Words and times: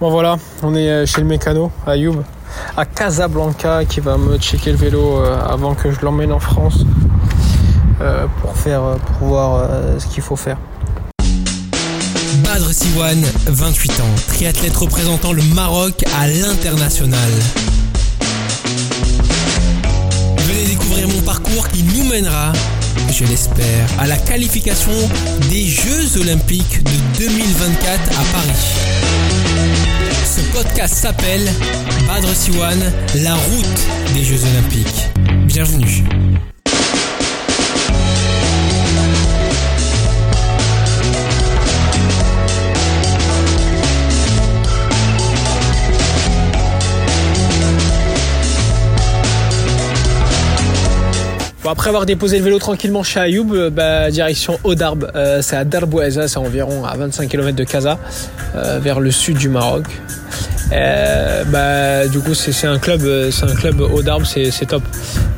Bon 0.00 0.10
voilà, 0.10 0.36
on 0.62 0.76
est 0.76 0.88
euh, 0.88 1.06
chez 1.06 1.20
le 1.20 1.26
mécano, 1.26 1.72
à 1.84 1.96
Youb, 1.96 2.22
à 2.76 2.86
Casablanca, 2.86 3.84
qui 3.84 3.98
va 3.98 4.16
me 4.16 4.38
checker 4.38 4.70
le 4.70 4.76
vélo 4.76 5.18
euh, 5.18 5.36
avant 5.40 5.74
que 5.74 5.90
je 5.90 6.00
l'emmène 6.02 6.30
en 6.30 6.38
France 6.38 6.84
euh, 8.00 8.26
pour 8.40 8.52
pour 8.52 9.26
voir 9.26 9.68
ce 9.98 10.06
qu'il 10.06 10.22
faut 10.22 10.36
faire. 10.36 10.56
Badr 12.44 12.72
Siwan, 12.72 13.20
28 13.46 14.00
ans, 14.00 14.04
triathlète 14.28 14.76
représentant 14.76 15.32
le 15.32 15.42
Maroc 15.52 16.04
à 16.20 16.28
l'international. 16.28 17.32
Venez 20.36 20.66
découvrir 20.66 21.08
mon 21.08 21.22
parcours 21.22 21.66
qui 21.70 21.82
nous 21.82 22.04
mènera, 22.04 22.52
je 23.10 23.24
l'espère, 23.24 23.88
à 23.98 24.06
la 24.06 24.16
qualification 24.16 24.92
des 25.50 25.66
Jeux 25.66 26.20
Olympiques 26.20 26.84
de 26.84 27.18
2024 27.18 28.20
à 28.20 28.32
Paris. 28.32 29.57
Ce 30.38 30.52
podcast 30.52 30.94
s'appelle 30.94 31.50
Badr 32.06 32.28
Siwan, 32.28 32.78
la 33.24 33.34
route 33.34 34.14
des 34.14 34.22
Jeux 34.22 34.38
Olympiques. 34.52 35.08
Bienvenue. 35.46 36.04
Après 51.70 51.88
avoir 51.88 52.06
déposé 52.06 52.38
le 52.38 52.44
vélo 52.44 52.58
tranquillement 52.58 53.02
chez 53.02 53.20
Ayoub, 53.20 53.52
euh, 53.52 53.70
bah, 53.70 54.10
direction 54.10 54.58
Odarb, 54.64 55.10
euh, 55.14 55.42
c'est 55.42 55.56
à 55.56 55.64
Darboueza, 55.64 56.28
c'est 56.28 56.38
environ 56.38 56.84
à 56.84 56.96
25 56.96 57.28
km 57.28 57.56
de 57.56 57.64
Casa, 57.64 57.98
euh, 58.54 58.78
vers 58.80 59.00
le 59.00 59.10
sud 59.10 59.38
du 59.38 59.48
Maroc. 59.48 59.84
bah, 60.70 62.06
du 62.08 62.20
coup, 62.20 62.34
c'est 62.34 62.66
un 62.66 62.78
club, 62.78 63.02
c'est 63.30 63.44
un 63.44 63.54
club 63.54 63.80
Odarb, 63.80 64.24
c'est 64.24 64.66
top. 64.66 64.82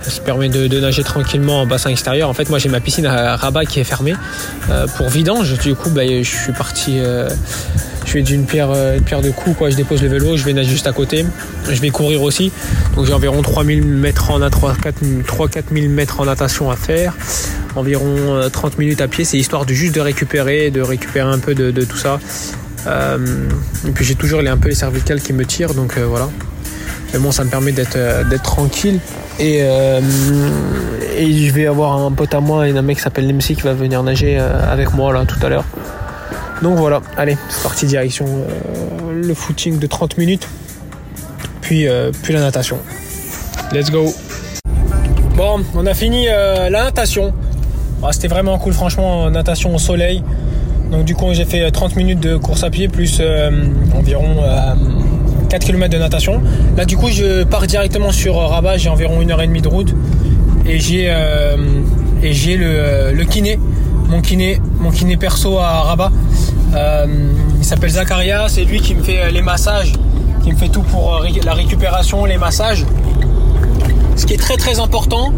Ça 0.03 0.23
permet 0.23 0.49
de, 0.49 0.81
nager 0.81 1.05
tranquillement 1.05 1.63
en 1.63 1.67
bassin 1.67 1.91
extérieur. 1.91 2.29
En 2.29 2.35
fait, 2.35 2.49
moi, 2.49 2.59
j'ai 2.59 2.69
ma 2.69 2.81
piscine 2.81 3.07
à 3.07 3.37
Rabat 3.37 3.65
qui 3.65 3.81
est 3.81 3.85
fermée 3.85 4.15
pour 4.97 5.09
vidange. 5.09 5.59
Du 5.59 5.75
coup, 5.75 5.91
bah, 5.91 6.03
je 6.07 6.23
suis 6.23 6.53
parti 6.53 7.01
je 8.11 8.15
fais 8.15 8.23
d'une 8.23 8.45
pierre, 8.45 8.73
euh, 8.73 8.97
une 8.97 9.05
pierre 9.05 9.23
de 9.23 9.31
coups, 9.31 9.57
quoi. 9.57 9.71
Je 9.71 9.77
dépose 9.77 10.03
le 10.03 10.09
vélo, 10.09 10.37
je 10.37 10.45
vais 10.45 10.53
nager 10.53 10.71
juste 10.71 10.89
à 10.89 10.93
côté. 10.93 11.25
Je 11.71 11.81
vais 11.81 11.91
courir 11.91 12.23
aussi. 12.23 12.51
Donc 12.97 13.07
j'ai 13.07 13.13
environ 13.13 13.41
3000 13.41 13.85
mètres 13.85 14.33
en 14.33 14.41
3-4000 14.41 15.89
mètres 15.89 16.21
en 16.21 16.25
natation 16.25 16.73
à 16.73 16.77
faire. 16.77 17.15
Environ 17.77 18.49
30 18.53 18.73
euh, 18.73 18.77
minutes 18.81 19.01
à 19.01 19.07
pied. 19.07 19.25
C'est 19.25 19.39
histoire 19.39 19.65
de 19.65 19.73
juste 19.75 19.95
de 19.95 20.01
récupérer, 20.01 20.73
de 20.73 20.81
récupérer 20.81 21.31
un 21.31 21.39
peu 21.39 21.55
de, 21.55 21.85
tout 21.85 21.97
ça. 21.97 22.19
Euh, 22.89 23.47
et 23.87 23.93
puis 23.93 24.05
j'ai 24.05 24.17
toujours 24.17 24.43
les, 24.43 24.49
un 24.49 24.57
peu 24.57 24.71
les 24.71 24.75
cervicales 24.75 25.21
qui 25.21 25.33
me 25.33 25.45
tirent, 25.45 25.75
donc 25.75 25.97
voilà. 25.97 26.29
Mais 27.13 27.21
bon, 27.21 27.31
ça 27.31 27.45
me 27.45 27.51
permet 27.51 27.71
d'être 27.71 28.43
tranquille. 28.43 28.99
Et, 29.39 29.59
et 29.59 31.47
je 31.47 31.53
vais 31.53 31.67
avoir 31.67 31.97
un 31.97 32.11
pote 32.11 32.35
à 32.35 32.41
moi 32.41 32.67
et 32.67 32.77
un 32.77 32.83
mec 32.83 32.97
qui 32.97 33.05
s'appelle 33.05 33.29
Nemsi 33.29 33.55
qui 33.55 33.63
va 33.63 33.73
venir 33.73 34.03
nager 34.03 34.37
avec 34.37 34.95
moi 34.95 35.13
là 35.13 35.25
tout 35.27 35.39
à 35.47 35.49
l'heure. 35.49 35.65
Donc 36.63 36.77
voilà, 36.77 37.01
allez, 37.17 37.39
c'est 37.49 37.63
parti 37.63 37.87
direction 37.87 38.27
euh, 38.27 39.23
le 39.23 39.33
footing 39.33 39.79
de 39.79 39.87
30 39.87 40.19
minutes, 40.19 40.47
puis, 41.63 41.89
euh, 41.89 42.11
puis 42.23 42.35
la 42.35 42.41
natation. 42.41 42.77
Let's 43.73 43.91
go 43.91 44.13
Bon, 45.37 45.61
on 45.75 45.87
a 45.87 45.95
fini 45.95 46.27
euh, 46.29 46.69
la 46.69 46.85
natation. 46.85 47.33
Ah, 48.03 48.13
c'était 48.13 48.29
vraiment 48.29 48.59
cool, 48.59 48.75
franchement, 48.75 49.31
natation 49.31 49.75
au 49.75 49.79
soleil. 49.79 50.23
Donc 50.91 51.05
du 51.05 51.15
coup, 51.15 51.33
j'ai 51.33 51.47
fait 51.47 51.71
30 51.71 51.97
minutes 51.97 52.21
de 52.21 52.37
course 52.37 52.63
à 52.63 52.69
pied, 52.71 52.89
plus 52.89 53.23
environ 53.95 54.43
4 55.49 55.65
km 55.65 55.91
de 55.93 55.99
natation. 55.99 56.43
Là, 56.77 56.85
du 56.85 56.97
coup, 56.97 57.09
je 57.09 57.45
pars 57.45 57.67
directement 57.67 58.11
sur 58.13 58.37
Rabat, 58.37 58.77
j'ai 58.77 58.91
environ 58.91 59.23
une 59.23 59.31
heure 59.31 59.41
et 59.41 59.47
demie 59.47 59.63
de 59.63 59.69
route. 59.69 59.95
Et 60.67 60.79
j'ai 60.79 61.15
et 62.23 62.33
j'ai 62.33 62.57
le, 62.57 63.13
le 63.13 63.25
kiné 63.25 63.59
mon 64.11 64.21
kiné, 64.21 64.61
mon 64.81 64.91
kiné 64.91 65.17
perso 65.17 65.59
à 65.59 65.83
Rabat. 65.83 66.11
Euh, 66.75 67.07
il 67.59 67.65
s'appelle 67.65 67.91
Zakaria, 67.91 68.47
c'est 68.49 68.65
lui 68.65 68.81
qui 68.81 68.95
me 68.95 69.03
fait 69.03 69.21
euh, 69.21 69.31
les 69.31 69.43
massages, 69.43 69.93
qui 70.45 70.53
me 70.53 70.57
fait 70.57 70.69
tout 70.69 70.83
pour 70.83 71.17
euh, 71.17 71.27
la 71.45 71.55
récupération, 71.55 72.25
les 72.25 72.39
massages. 72.39 72.85
Ce 74.17 74.27
qui 74.27 74.35
est 74.35 74.39
très 74.39 74.57
très 74.57 74.79
important 74.79 75.33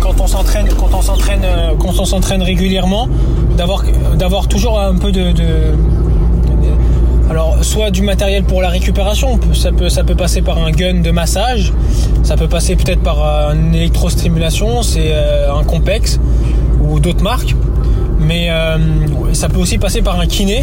quand 0.00 0.20
on 0.20 2.04
s'entraîne, 2.04 2.42
régulièrement, 2.42 3.08
d'avoir 3.56 3.84
d'avoir 4.16 4.48
toujours 4.48 4.80
un 4.80 4.96
peu 4.96 5.12
de, 5.12 5.34
alors 7.30 7.58
soit 7.62 7.90
du 7.90 8.02
matériel 8.02 8.44
pour 8.44 8.62
la 8.62 8.68
récupération, 8.68 9.38
ça 9.52 9.70
peut, 9.70 9.90
ça 9.90 10.02
peut 10.02 10.14
passer 10.14 10.40
par 10.40 10.58
un 10.58 10.70
gun 10.70 11.00
de 11.00 11.10
massage, 11.10 11.72
ça 12.22 12.36
peut 12.36 12.48
passer 12.48 12.74
peut-être 12.74 13.02
par 13.02 13.52
une 13.52 13.74
électrostimulation, 13.74 14.82
c'est 14.82 15.12
un 15.14 15.64
complexe 15.64 16.18
ou 16.80 17.00
d'autres 17.00 17.22
marques. 17.22 17.54
Mais 18.20 18.50
euh, 18.50 18.76
ça 19.32 19.48
peut 19.48 19.58
aussi 19.58 19.78
passer 19.78 20.02
par 20.02 20.18
un 20.18 20.26
kiné. 20.26 20.62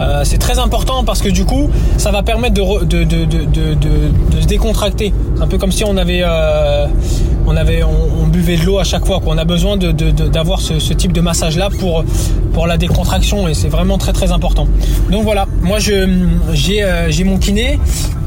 Euh, 0.00 0.22
c'est 0.24 0.38
très 0.38 0.58
important 0.58 1.02
parce 1.04 1.20
que 1.20 1.28
du 1.28 1.44
coup, 1.44 1.70
ça 1.96 2.10
va 2.12 2.22
permettre 2.22 2.54
de, 2.54 4.40
se 4.40 4.46
décontracter. 4.46 5.12
C'est 5.36 5.42
un 5.42 5.46
peu 5.48 5.58
comme 5.58 5.72
si 5.72 5.84
on 5.84 5.96
avait, 5.96 6.20
euh, 6.22 6.86
on, 7.46 7.56
avait 7.56 7.82
on, 7.82 8.26
buvait 8.28 8.56
de 8.56 8.64
l'eau 8.64 8.78
à 8.78 8.84
chaque 8.84 9.04
fois. 9.06 9.20
On 9.26 9.38
a 9.38 9.44
besoin 9.44 9.76
d'avoir 9.76 10.60
ce, 10.60 10.92
type 10.92 11.12
de 11.12 11.20
massage 11.20 11.56
là 11.56 11.68
pour, 11.70 12.04
pour 12.52 12.66
la 12.66 12.76
décontraction 12.76 13.48
et 13.48 13.54
c'est 13.54 13.68
vraiment 13.68 13.98
très 13.98 14.12
très 14.12 14.30
important. 14.30 14.68
Donc 15.10 15.24
voilà, 15.24 15.46
moi 15.62 15.78
j'ai 15.78 17.24
mon 17.24 17.38
kiné. 17.38 17.80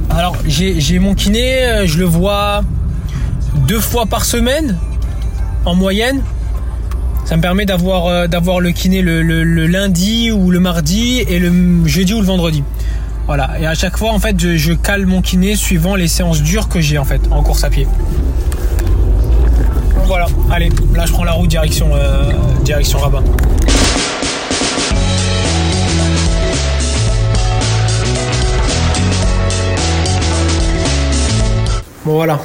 Alors 0.10 0.36
j'ai 0.46 1.00
mon 1.00 1.14
kiné, 1.14 1.86
je 1.86 2.00
le 2.00 2.06
vois 2.06 2.64
deux 3.68 3.80
fois 3.80 4.06
par 4.06 4.26
semaine 4.26 4.78
en 5.66 5.76
moyenne. 5.76 6.22
Ça 7.26 7.38
me 7.38 7.42
permet 7.42 7.66
d'avoir 7.66 8.08
euh, 8.08 8.28
le 8.28 8.72
kiné 8.72 9.02
le, 9.02 9.22
lundi 9.66 10.32
ou 10.32 10.52
le 10.52 10.59
mardi 10.59 11.20
et 11.20 11.40
le 11.40 11.86
jeudi 11.86 12.14
ou 12.14 12.20
le 12.20 12.26
vendredi. 12.26 12.64
Voilà. 13.28 13.52
Et 13.59 13.66
à 13.66 13.74
chaque 13.74 13.98
fois, 13.98 14.12
en 14.12 14.20
fait, 14.20 14.38
je, 14.40 14.74
cale 14.74 15.06
mon 15.06 15.22
kiné 15.22 15.56
suivant 15.56 15.96
les 15.96 16.08
séances 16.08 16.42
dures 16.42 16.68
que 16.68 16.82
j'ai 16.82 16.98
en 16.98 17.06
fait 17.06 17.22
en 17.32 17.44
course 17.44 17.64
à 17.64 17.70
pied. 17.70 17.88
voilà. 20.06 20.28
Allez, 20.52 20.70
là 20.94 21.06
je 21.06 21.14
prends 21.14 21.24
la 21.24 21.32
route 21.32 21.50
direction 21.50 21.92
euh, 21.94 22.32
direction 22.66 23.00
Rabat. 23.00 23.24
Bon 32.03 32.14
voilà, 32.14 32.40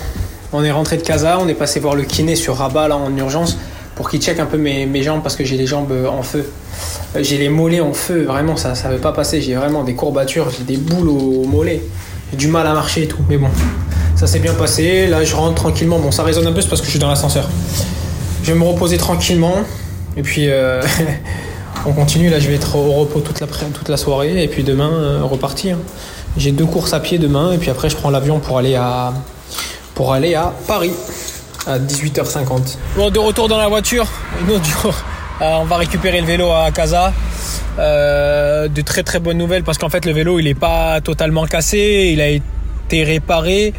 on 0.52 0.62
est 0.62 0.70
rentré 0.70 0.98
de 0.98 1.02
Casa, 1.02 1.38
on 1.40 1.48
est 1.48 1.54
passé 1.54 1.80
voir 1.80 1.94
le 1.94 2.02
kiné 2.04 2.36
sur 2.36 2.56
Rabat 2.56 2.88
là 2.88 2.96
en 2.98 3.16
urgence 3.16 3.56
pour 3.96 4.10
qu'il 4.10 4.20
check 4.20 4.38
un 4.38 4.46
peu 4.46 4.58
mes, 4.58 5.02
jambes 5.02 5.22
parce 5.22 5.34
que 5.34 5.44
j'ai 5.44 5.56
les 5.56 5.66
jambes 5.66 5.90
euh, 5.90 6.06
en 6.06 6.22
feu. 6.22 6.48
Euh, 7.16 7.22
j'ai 7.22 7.38
les 7.38 7.48
mollets 7.48 7.80
en 7.80 7.94
feu, 7.94 8.24
vraiment 8.24 8.56
ça 8.56 8.74
ça 8.74 8.90
veut 8.90 8.98
pas 8.98 9.12
passer, 9.12 9.40
j'ai 9.40 9.54
vraiment 9.54 9.82
des 9.82 9.94
courbatures, 9.94 10.50
j'ai 10.56 10.64
des 10.64 10.76
boules 10.76 11.08
aux 11.08 11.44
mollets. 11.44 11.82
J'ai 12.30 12.36
du 12.36 12.48
mal 12.48 12.66
à 12.66 12.74
marcher 12.74 13.04
et 13.04 13.08
tout, 13.08 13.22
mais 13.28 13.38
bon, 13.38 13.48
ça 14.14 14.26
s'est 14.26 14.38
bien 14.38 14.52
passé. 14.52 15.06
Là 15.06 15.24
je 15.24 15.34
rentre 15.34 15.54
tranquillement, 15.54 15.98
bon 15.98 16.12
ça 16.12 16.22
résonne 16.22 16.46
un 16.46 16.52
peu 16.52 16.60
c'est 16.60 16.68
parce 16.68 16.82
que 16.82 16.86
je 16.86 16.90
suis 16.90 17.00
dans 17.00 17.08
l'ascenseur. 17.08 17.48
Je 18.42 18.52
vais 18.52 18.58
me 18.58 18.64
reposer 18.64 18.98
tranquillement 18.98 19.54
et 20.16 20.22
puis 20.22 20.50
euh, 20.50 20.82
on 21.86 21.92
continue. 21.92 22.28
Là 22.28 22.38
je 22.38 22.48
vais 22.48 22.54
être 22.54 22.76
au 22.76 22.92
repos 22.92 23.20
toute 23.20 23.88
la, 23.88 23.96
soirée 23.96 24.42
et 24.42 24.48
puis 24.48 24.62
demain 24.62 25.22
repartir. 25.22 25.78
J'ai 26.36 26.52
deux 26.52 26.66
courses 26.66 26.92
à 26.92 27.00
pied 27.00 27.16
demain 27.16 27.52
et 27.52 27.56
puis 27.56 27.70
après 27.70 27.88
je 27.88 27.96
prends 27.96 28.10
l'avion 28.10 28.40
pour 28.40 28.58
aller 28.58 28.74
à 28.74 29.14
pour 29.94 30.12
aller 30.12 30.34
à 30.34 30.52
Paris 30.66 30.92
à 31.66 31.78
18h50. 31.78 32.76
Bon, 32.96 33.10
de 33.10 33.18
retour 33.18 33.48
dans 33.48 33.58
la 33.58 33.68
voiture. 33.68 34.06
Euh, 35.42 35.56
on 35.60 35.64
va 35.66 35.76
récupérer 35.76 36.22
le 36.22 36.26
vélo 36.26 36.50
à 36.50 36.70
Casa. 36.70 37.12
Euh, 37.78 38.68
de 38.68 38.80
très 38.80 39.02
très 39.02 39.18
bonnes 39.18 39.36
nouvelles 39.36 39.64
parce 39.64 39.76
qu'en 39.76 39.90
fait 39.90 40.06
le 40.06 40.12
vélo 40.12 40.38
il 40.38 40.46
n'est 40.46 40.54
pas 40.54 41.02
totalement 41.02 41.44
cassé, 41.44 42.08
il 42.14 42.22
a 42.22 42.28
été 42.28 43.04
réparé. 43.04 43.74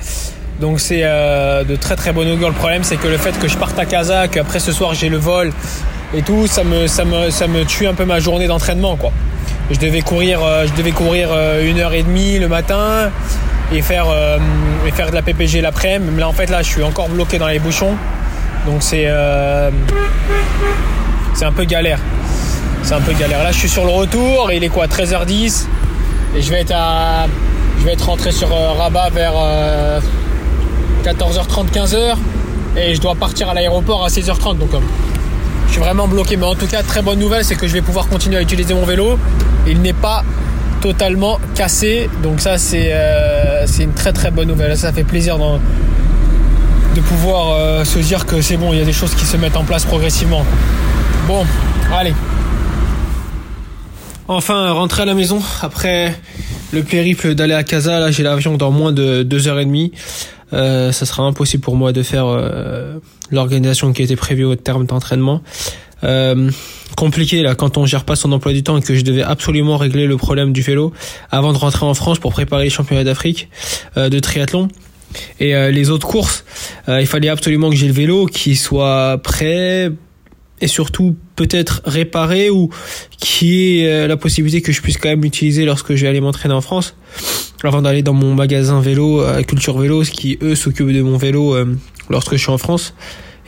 Donc 0.62 0.80
c'est 0.80 1.02
euh, 1.04 1.64
de 1.64 1.76
très 1.76 1.96
très 1.96 2.14
bonne 2.14 2.30
augure. 2.30 2.50
Le 2.50 2.54
problème 2.54 2.84
c'est 2.84 2.98
que 2.98 3.08
le 3.08 3.18
fait 3.18 3.32
que 3.40 3.48
je 3.48 3.58
parte 3.58 3.80
à 3.80 3.88
Casa, 3.88 4.28
qu'après 4.28 4.60
ce 4.60 4.72
soir 4.72 4.94
j'ai 4.94 5.10
le 5.10 5.18
vol 5.18 5.52
et 6.14 6.22
tout, 6.22 6.46
ça 6.46 6.64
me, 6.64 6.86
ça 6.86 7.06
me, 7.06 7.32
ça 7.32 7.48
me 7.48 7.66
tue 7.66 7.88
un 7.88 7.96
peu 7.96 8.06
ma 8.06 8.20
journée 8.20 8.46
d'entraînement 8.46 8.96
quoi. 8.96 9.12
Je 9.72 9.80
devais 9.80 10.02
courir, 10.02 10.42
je 10.68 10.74
devais 10.78 10.92
courir 10.92 11.30
une 11.64 11.80
heure 11.80 11.96
et 11.96 12.04
demie 12.04 12.38
le 12.38 12.48
matin 12.48 13.10
et 13.72 13.82
faire, 13.82 14.08
euh, 14.10 14.38
et 14.86 14.92
faire 14.92 15.10
de 15.10 15.16
la 15.16 15.22
PPG 15.22 15.62
l'après-midi. 15.62 16.12
Mais 16.14 16.22
là, 16.22 16.30
en 16.30 16.34
fait, 16.34 16.50
là, 16.50 16.62
je 16.62 16.68
suis 16.68 16.84
encore 16.84 17.10
bloqué 17.10 17.38
dans 17.38 17.48
les 17.48 17.60
bouchons. 17.60 17.96
Donc, 18.66 18.82
c'est 18.82 19.06
euh, 19.08 19.70
c'est 21.34 21.46
un 21.46 21.52
peu 21.52 21.66
galère. 21.66 22.00
C'est 22.84 22.94
un 22.94 23.02
peu 23.02 23.14
galère. 23.14 23.44
Là, 23.44 23.52
je 23.52 23.58
suis 23.58 23.70
sur 23.70 23.86
le 23.86 23.92
retour. 23.92 24.50
Et 24.52 24.58
il 24.58 24.64
est 24.64 24.70
quoi 24.70 24.88
13h10. 24.88 25.66
Et 26.36 26.42
je 26.42 26.52
vais 26.52 26.62
être, 26.62 26.74
à, 26.76 27.26
je 27.80 27.86
vais 27.86 27.94
être 27.94 28.06
rentré 28.06 28.32
sur 28.32 28.54
euh, 28.54 28.72
Rabat 28.74 29.10
vers 29.10 29.34
14h30, 31.04 31.72
15h. 31.72 32.16
Et 32.78 32.96
je 32.96 33.02
dois 33.02 33.16
partir 33.16 33.50
à 33.50 33.54
l'aéroport 33.54 34.06
à 34.06 34.10
16h30. 34.10 34.58
Donc, 34.58 34.70
je 35.68 35.72
suis 35.74 35.82
vraiment 35.82 36.08
bloqué. 36.08 36.38
Mais 36.38 36.46
en 36.46 36.56
tout 36.56 36.68
cas, 36.68 36.84
très 36.84 37.02
bonne 37.02 37.20
nouvelle, 37.20 37.44
c'est 37.44 37.56
que 37.56 37.68
je 37.68 37.74
vais 37.74 37.82
pouvoir 37.82 38.08
continuer 38.08 38.38
à 38.38 38.42
utiliser 38.42 38.74
mon 38.74 38.86
vélo. 38.86 39.20
Il 39.68 39.82
n'est 39.82 39.94
pas 39.94 40.24
totalement 40.82 41.40
cassé. 41.56 42.10
Donc 42.24 42.40
ça, 42.40 42.58
c'est 42.58 42.92
c'est 43.68 43.84
une 43.84 43.94
très 43.94 44.14
très 44.14 44.32
bonne 44.32 44.48
nouvelle. 44.48 44.76
Ça 44.78 44.92
fait 44.92 45.04
plaisir 45.04 45.38
de 45.38 47.02
pouvoir 47.02 47.52
euh, 47.52 47.84
se 47.84 48.00
dire 48.00 48.26
que 48.26 48.42
c'est 48.42 48.58
bon, 48.58 48.74
il 48.74 48.80
y 48.80 48.82
a 48.82 48.86
des 48.86 48.94
choses 48.94 49.14
qui 49.14 49.26
se 49.26 49.38
mettent 49.38 49.58
en 49.58 49.64
place 49.64 49.86
progressivement. 49.86 50.44
Bon, 51.28 51.46
allez. 51.94 52.14
Enfin, 54.28 54.72
rentrer 54.72 55.04
à 55.04 55.06
la 55.06 55.14
maison 55.14 55.42
après 55.62 56.14
le 56.74 56.84
périple 56.84 57.34
d'aller 57.36 57.54
à 57.54 57.64
Casa. 57.64 58.00
Là, 58.00 58.12
j'ai 58.12 58.24
l'avion 58.24 58.58
dans 58.58 58.72
moins 58.72 58.92
de 58.92 59.24
deux 59.24 59.48
heures 59.48 59.60
et 59.60 59.66
demie. 59.66 59.94
Euh, 60.54 60.92
ça 60.92 61.06
sera 61.06 61.24
impossible 61.24 61.64
pour 61.64 61.76
moi 61.76 61.92
de 61.92 62.04
faire 62.04 62.26
euh, 62.28 63.00
l'organisation 63.32 63.94
qui 63.94 64.04
était 64.04 64.16
prévue 64.16 64.46
au 64.46 64.56
terme 64.56 64.86
d'entraînement. 64.86 65.42
Euh, 66.04 66.50
compliqué 66.98 67.44
là 67.44 67.54
quand 67.54 67.78
on 67.78 67.86
gère 67.86 68.04
pas 68.04 68.16
son 68.16 68.32
emploi 68.32 68.54
du 68.54 68.64
temps 68.64 68.76
et 68.76 68.82
que 68.82 68.96
je 68.96 69.04
devais 69.04 69.22
absolument 69.22 69.78
régler 69.78 70.08
le 70.08 70.18
problème 70.18 70.52
du 70.52 70.62
vélo 70.62 70.92
avant 71.30 71.54
de 71.54 71.58
rentrer 71.58 71.86
en 71.86 71.94
France 71.94 72.18
pour 72.18 72.32
préparer 72.34 72.64
les 72.66 72.70
championnats 72.72 73.04
d'Afrique 73.04 73.50
euh, 73.98 74.10
de 74.10 74.20
triathlon. 74.20 74.68
Et 75.40 75.56
euh, 75.56 75.70
les 75.70 75.92
autres 75.92 76.08
courses, 76.08 76.44
il 76.88 77.06
fallait 77.06 77.30
absolument 77.30 77.70
que 77.70 77.76
j'ai 77.76 77.88
le 77.88 77.94
vélo 77.94 78.26
qui 78.26 78.56
soit 78.56 79.20
prêt 79.24 79.92
et 80.60 80.68
surtout 80.68 81.16
peut-être 81.36 81.82
réparé 81.86 82.50
ou 82.50 82.72
qui 83.18 83.80
ait 83.80 84.08
la 84.08 84.18
possibilité 84.18 84.64
que 84.64 84.72
je 84.72 84.82
puisse 84.82 84.98
quand 84.98 85.10
même 85.10 85.22
l'utiliser 85.22 85.66
lorsque 85.66 85.94
je 85.94 86.02
vais 86.02 86.08
aller 86.08 86.20
m'entraîner 86.20 86.56
en 86.56 86.62
France 86.62 86.96
avant 87.64 87.84
d'aller 87.84 88.02
dans 88.02 88.14
mon 88.14 88.34
magasin 88.34 88.82
vélo 88.82 89.24
Culture 89.48 89.78
Vélo 89.78 90.02
qui 90.02 90.40
eux 90.42 90.56
s'occupent 90.56 90.92
de 90.92 91.04
mon 91.04 91.18
vélo 91.18 91.56
lorsque 92.10 92.32
je 92.32 92.38
suis 92.38 92.52
en 92.52 92.58
France 92.58 92.96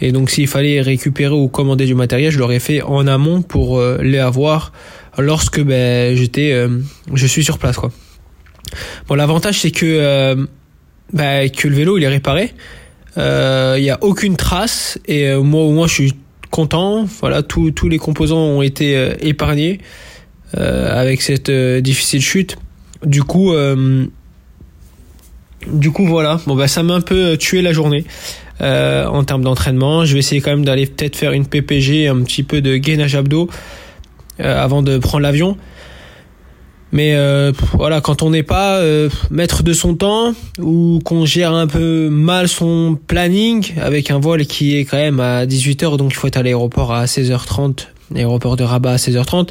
et 0.02 0.12
donc 0.12 0.30
s'il 0.30 0.48
fallait 0.48 0.82
récupérer 0.82 1.34
ou 1.34 1.48
commander 1.48 1.86
du 1.86 1.96
matériel, 1.96 2.32
je 2.32 2.40
l'aurais 2.40 2.60
fait 2.60 2.82
en 2.82 3.06
amont 3.08 3.42
pour 3.42 3.80
euh, 3.80 4.00
les 4.02 4.20
avoir 4.20 4.72
lorsque 5.18 5.62
ben, 5.62 6.16
j'étais, 6.16 6.52
euh, 6.54 6.80
je 7.14 7.28
suis 7.28 7.44
sur 7.44 7.58
place 7.58 7.78
quoi. 7.78 7.92
Bon, 9.08 9.16
l'avantage 9.16 9.60
c'est 9.62 9.72
que 9.72 9.86
euh, 9.86 10.46
ben, 11.12 11.50
que 11.50 11.68
le 11.68 11.76
vélo 11.76 11.98
il 11.98 12.04
est 12.04 12.08
réparé. 12.08 12.54
Il 13.18 13.82
n'y 13.82 13.90
a 13.90 13.98
aucune 14.02 14.38
trace 14.38 14.98
et 15.06 15.36
moi 15.36 15.64
au 15.64 15.72
moins 15.72 15.88
je 15.88 15.94
suis 15.94 16.14
content. 16.52 17.06
Voilà, 17.20 17.44
tous 17.44 17.90
les 17.90 17.98
composants 17.98 18.38
ont 18.38 18.62
été 18.62 19.14
épargnés 19.20 19.82
avec 20.54 21.22
cette 21.22 21.52
difficile 21.52 22.22
chute. 22.22 22.58
Du 23.06 23.24
coup, 23.24 23.54
du 25.68 25.92
coup 25.92 26.06
voilà. 26.06 26.40
Bon 26.48 26.56
bah 26.56 26.70
ça 26.70 26.82
m'a 26.82 26.94
un 26.94 27.02
peu 27.02 27.36
tué 27.36 27.62
la 27.62 27.74
journée. 27.74 28.06
Euh, 28.62 29.06
en 29.06 29.24
termes 29.24 29.44
d'entraînement. 29.44 30.04
Je 30.04 30.14
vais 30.14 30.20
essayer 30.20 30.42
quand 30.42 30.52
même 30.52 30.66
d'aller 30.66 30.86
peut-être 30.86 31.16
faire 31.16 31.32
une 31.32 31.46
PPG, 31.46 32.10
un 32.10 32.22
petit 32.24 32.44
peu 32.44 32.60
de 32.60 32.76
gainage 32.76 33.16
abdos 33.16 33.50
euh, 34.42 34.64
avant 34.64 34.82
de 34.82 34.98
prendre 34.98 35.24
l'avion. 35.24 35.56
Mais 36.92 37.14
euh, 37.16 37.54
voilà, 37.74 38.02
quand 38.02 38.22
on 38.22 38.32
n'est 38.32 38.44
pas 38.44 38.82
maître 39.30 39.64
de 39.64 39.72
son 39.72 39.96
temps 39.96 40.34
ou 40.60 41.00
qu'on 41.06 41.26
gère 41.26 41.54
un 41.54 41.68
peu 41.68 42.10
mal 42.10 42.50
son 42.50 42.98
planning 43.08 43.76
avec 43.80 44.12
un 44.12 44.20
vol 44.20 44.46
qui 44.46 44.76
est 44.76 44.84
quand 44.84 44.98
même 44.98 45.22
à 45.22 45.46
18h, 45.46 45.96
donc 45.96 46.12
il 46.12 46.16
faut 46.16 46.28
être 46.28 46.38
à 46.38 46.44
l'aéroport 46.44 46.92
à 46.92 47.06
16h30, 47.06 47.88
l'aéroport 48.14 48.58
de 48.58 48.64
Rabat 48.64 48.94
à 48.94 48.96
16h30, 48.98 49.50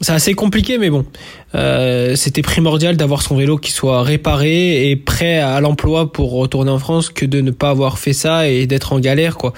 c'est 0.00 0.12
assez 0.12 0.34
compliqué, 0.34 0.78
mais 0.78 0.90
bon, 0.90 1.04
euh, 1.54 2.14
c'était 2.14 2.42
primordial 2.42 2.96
d'avoir 2.96 3.22
son 3.22 3.36
vélo 3.36 3.58
qui 3.58 3.72
soit 3.72 4.02
réparé 4.02 4.90
et 4.90 4.96
prêt 4.96 5.38
à 5.38 5.60
l'emploi 5.60 6.12
pour 6.12 6.32
retourner 6.32 6.70
en 6.70 6.78
France 6.78 7.10
que 7.10 7.26
de 7.26 7.40
ne 7.40 7.50
pas 7.50 7.70
avoir 7.70 7.98
fait 7.98 8.12
ça 8.12 8.48
et 8.48 8.66
d'être 8.66 8.92
en 8.92 9.00
galère, 9.00 9.36
quoi. 9.36 9.52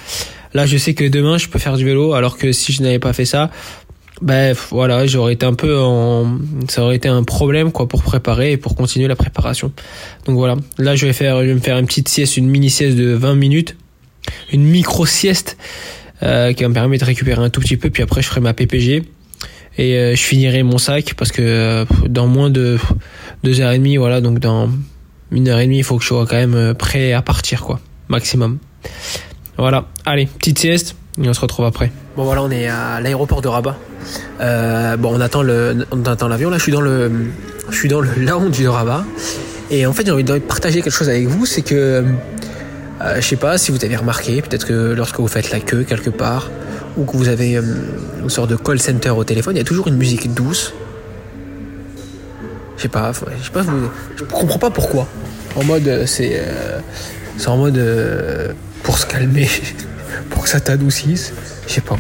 Là, 0.55 0.67
je 0.67 0.79
sais 0.79 0.95
que 0.95 1.05
demain, 1.05 1.39
je 1.39 1.49
peux 1.49 1.59
faire 1.59 1.77
du 1.77 1.85
vélo, 1.85 2.15
alors 2.15 2.39
que 2.39 2.53
si 2.53 2.73
je 2.73 2.83
n'avais 2.83 2.99
pas 2.99 3.13
fait 3.13 3.27
ça, 3.27 3.51
ben 4.23 4.55
voilà, 4.71 5.07
j'aurais 5.07 5.35
été 5.35 5.47
un 5.47 5.55
peu 5.55 5.79
en, 5.79 6.39
ça 6.69 6.83
aurait 6.83 6.97
été 6.97 7.09
un 7.09 7.23
problème, 7.23 7.71
quoi, 7.71 7.87
pour 7.87 8.03
préparer 8.03 8.53
et 8.53 8.57
pour 8.57 8.75
continuer 8.75 9.09
la 9.09 9.17
préparation. 9.17 9.73
Donc 10.25 10.37
voilà, 10.37 10.57
là, 10.79 10.97
je 10.97 11.07
vais 11.07 11.13
faire, 11.13 11.41
je 11.41 11.47
vais 11.47 11.55
me 11.55 11.61
faire 11.61 11.79
une 11.79 11.87
petite 11.87 12.09
sieste, 12.09 12.39
une 12.39 12.49
mini 12.49 12.71
sieste 12.71 12.97
de 12.97 13.13
20 13.13 13.35
minutes, 13.35 13.77
une 14.53 14.65
micro 14.65 15.05
sieste 15.05 15.59
euh, 16.23 16.53
qui 16.55 16.63
va 16.63 16.71
me 16.71 16.75
permettre 16.75 17.05
de 17.05 17.07
récupérer 17.07 17.43
un 17.43 17.51
tout 17.51 17.61
petit 17.61 17.77
peu, 17.77 17.91
puis 17.91 18.03
après, 18.03 18.23
je 18.23 18.29
ferai 18.29 18.41
ma 18.41 18.55
PPG 18.55 19.05
et 19.81 19.97
euh, 19.97 20.15
je 20.15 20.23
finirai 20.23 20.63
mon 20.63 20.77
sac 20.77 21.15
parce 21.17 21.33
que 21.33 21.41
euh, 21.41 21.85
dans 22.07 22.27
moins 22.27 22.51
de 22.51 22.79
deux 23.43 23.63
heures 23.63 23.73
et 23.73 23.79
demie, 23.79 23.97
voilà, 23.97 24.21
donc 24.21 24.39
dans 24.39 24.69
une 25.33 25.49
heure 25.49 25.59
et 25.59 25.65
demie, 25.65 25.79
il 25.79 25.85
faut 25.85 25.97
que 25.97 26.03
je 26.03 26.09
sois 26.09 26.27
quand 26.27 26.37
même 26.37 26.55
euh, 26.55 26.75
prêt 26.75 27.15
à 27.15 27.23
partir, 27.23 27.63
quoi, 27.63 27.81
maximum. 28.09 28.59
Voilà, 29.57 29.87
allez, 30.05 30.27
petite 30.27 30.59
sieste, 30.59 30.97
et 31.19 31.27
on 31.27 31.33
se 31.33 31.41
retrouve 31.41 31.65
après. 31.65 31.91
Bon 32.15 32.25
voilà, 32.25 32.43
on 32.43 32.51
est 32.51 32.69
à 32.69 33.01
l'aéroport 33.01 33.41
de 33.41 33.49
Rabat. 33.49 33.79
bon, 34.99 35.17
on 35.17 35.21
attend 35.21 35.43
le, 35.43 35.87
on 35.93 36.05
attend 36.05 36.29
l'avion. 36.29 36.51
Là, 36.51 36.59
je 36.59 36.63
suis 36.63 36.73
dans 36.73 36.83
le, 36.83 37.11
je 37.71 37.77
suis 37.77 37.89
dans 37.89 38.01
le 38.01 38.11
lounge 38.19 38.61
de 38.61 38.69
Rabat. 38.69 39.07
Et 39.71 39.87
en 39.87 39.95
fait, 39.95 40.05
j'ai 40.05 40.13
envie 40.13 40.25
de 40.25 40.39
partager 40.41 40.83
quelque 40.83 40.93
chose 40.93 41.09
avec 41.09 41.27
vous, 41.27 41.47
c'est 41.47 41.63
que, 41.63 42.05
je 43.17 43.21
sais 43.23 43.37
pas 43.37 43.57
si 43.57 43.71
vous 43.71 43.83
avez 43.83 43.97
remarqué, 43.97 44.43
peut-être 44.43 44.67
que 44.67 44.93
lorsque 44.93 45.21
vous 45.21 45.29
faites 45.29 45.51
la 45.53 45.61
queue 45.61 45.85
quelque 45.85 46.11
part, 46.11 46.51
ou 46.97 47.05
que 47.05 47.17
vous 47.17 47.29
avez 47.29 47.57
euh, 47.57 47.63
une 48.23 48.31
sorte 48.31 48.51
de 48.51 48.57
call 48.57 48.81
center 48.81 49.11
au 49.11 49.25
téléphone, 49.25 49.57
il 49.57 49.59
y 49.59 49.63
a 49.63 49.65
toujours 49.65 49.89
une 49.89 49.97
musique 49.97 50.33
douce. 50.35 50.73
Je 52.77 52.83
sais 52.83 52.89
pas, 52.89 53.13
je 53.13 53.45
sais 53.45 54.25
comprends 54.31 54.59
pas 54.59 54.71
pourquoi. 54.71 55.07
En 55.55 55.65
mode, 55.65 55.87
euh, 55.87 56.07
c'est, 56.07 56.33
euh, 56.35 56.81
c'est 57.37 57.49
en 57.49 57.59
mode 57.59 57.81
pour 58.83 58.99
se 58.99 59.07
calmer, 59.07 59.49
pour 60.31 60.45
que 60.45 60.49
ça 60.49 60.61
t'adoucisse. 60.61 61.33
Je 61.67 61.75
sais 61.75 61.81
pas. 61.81 61.97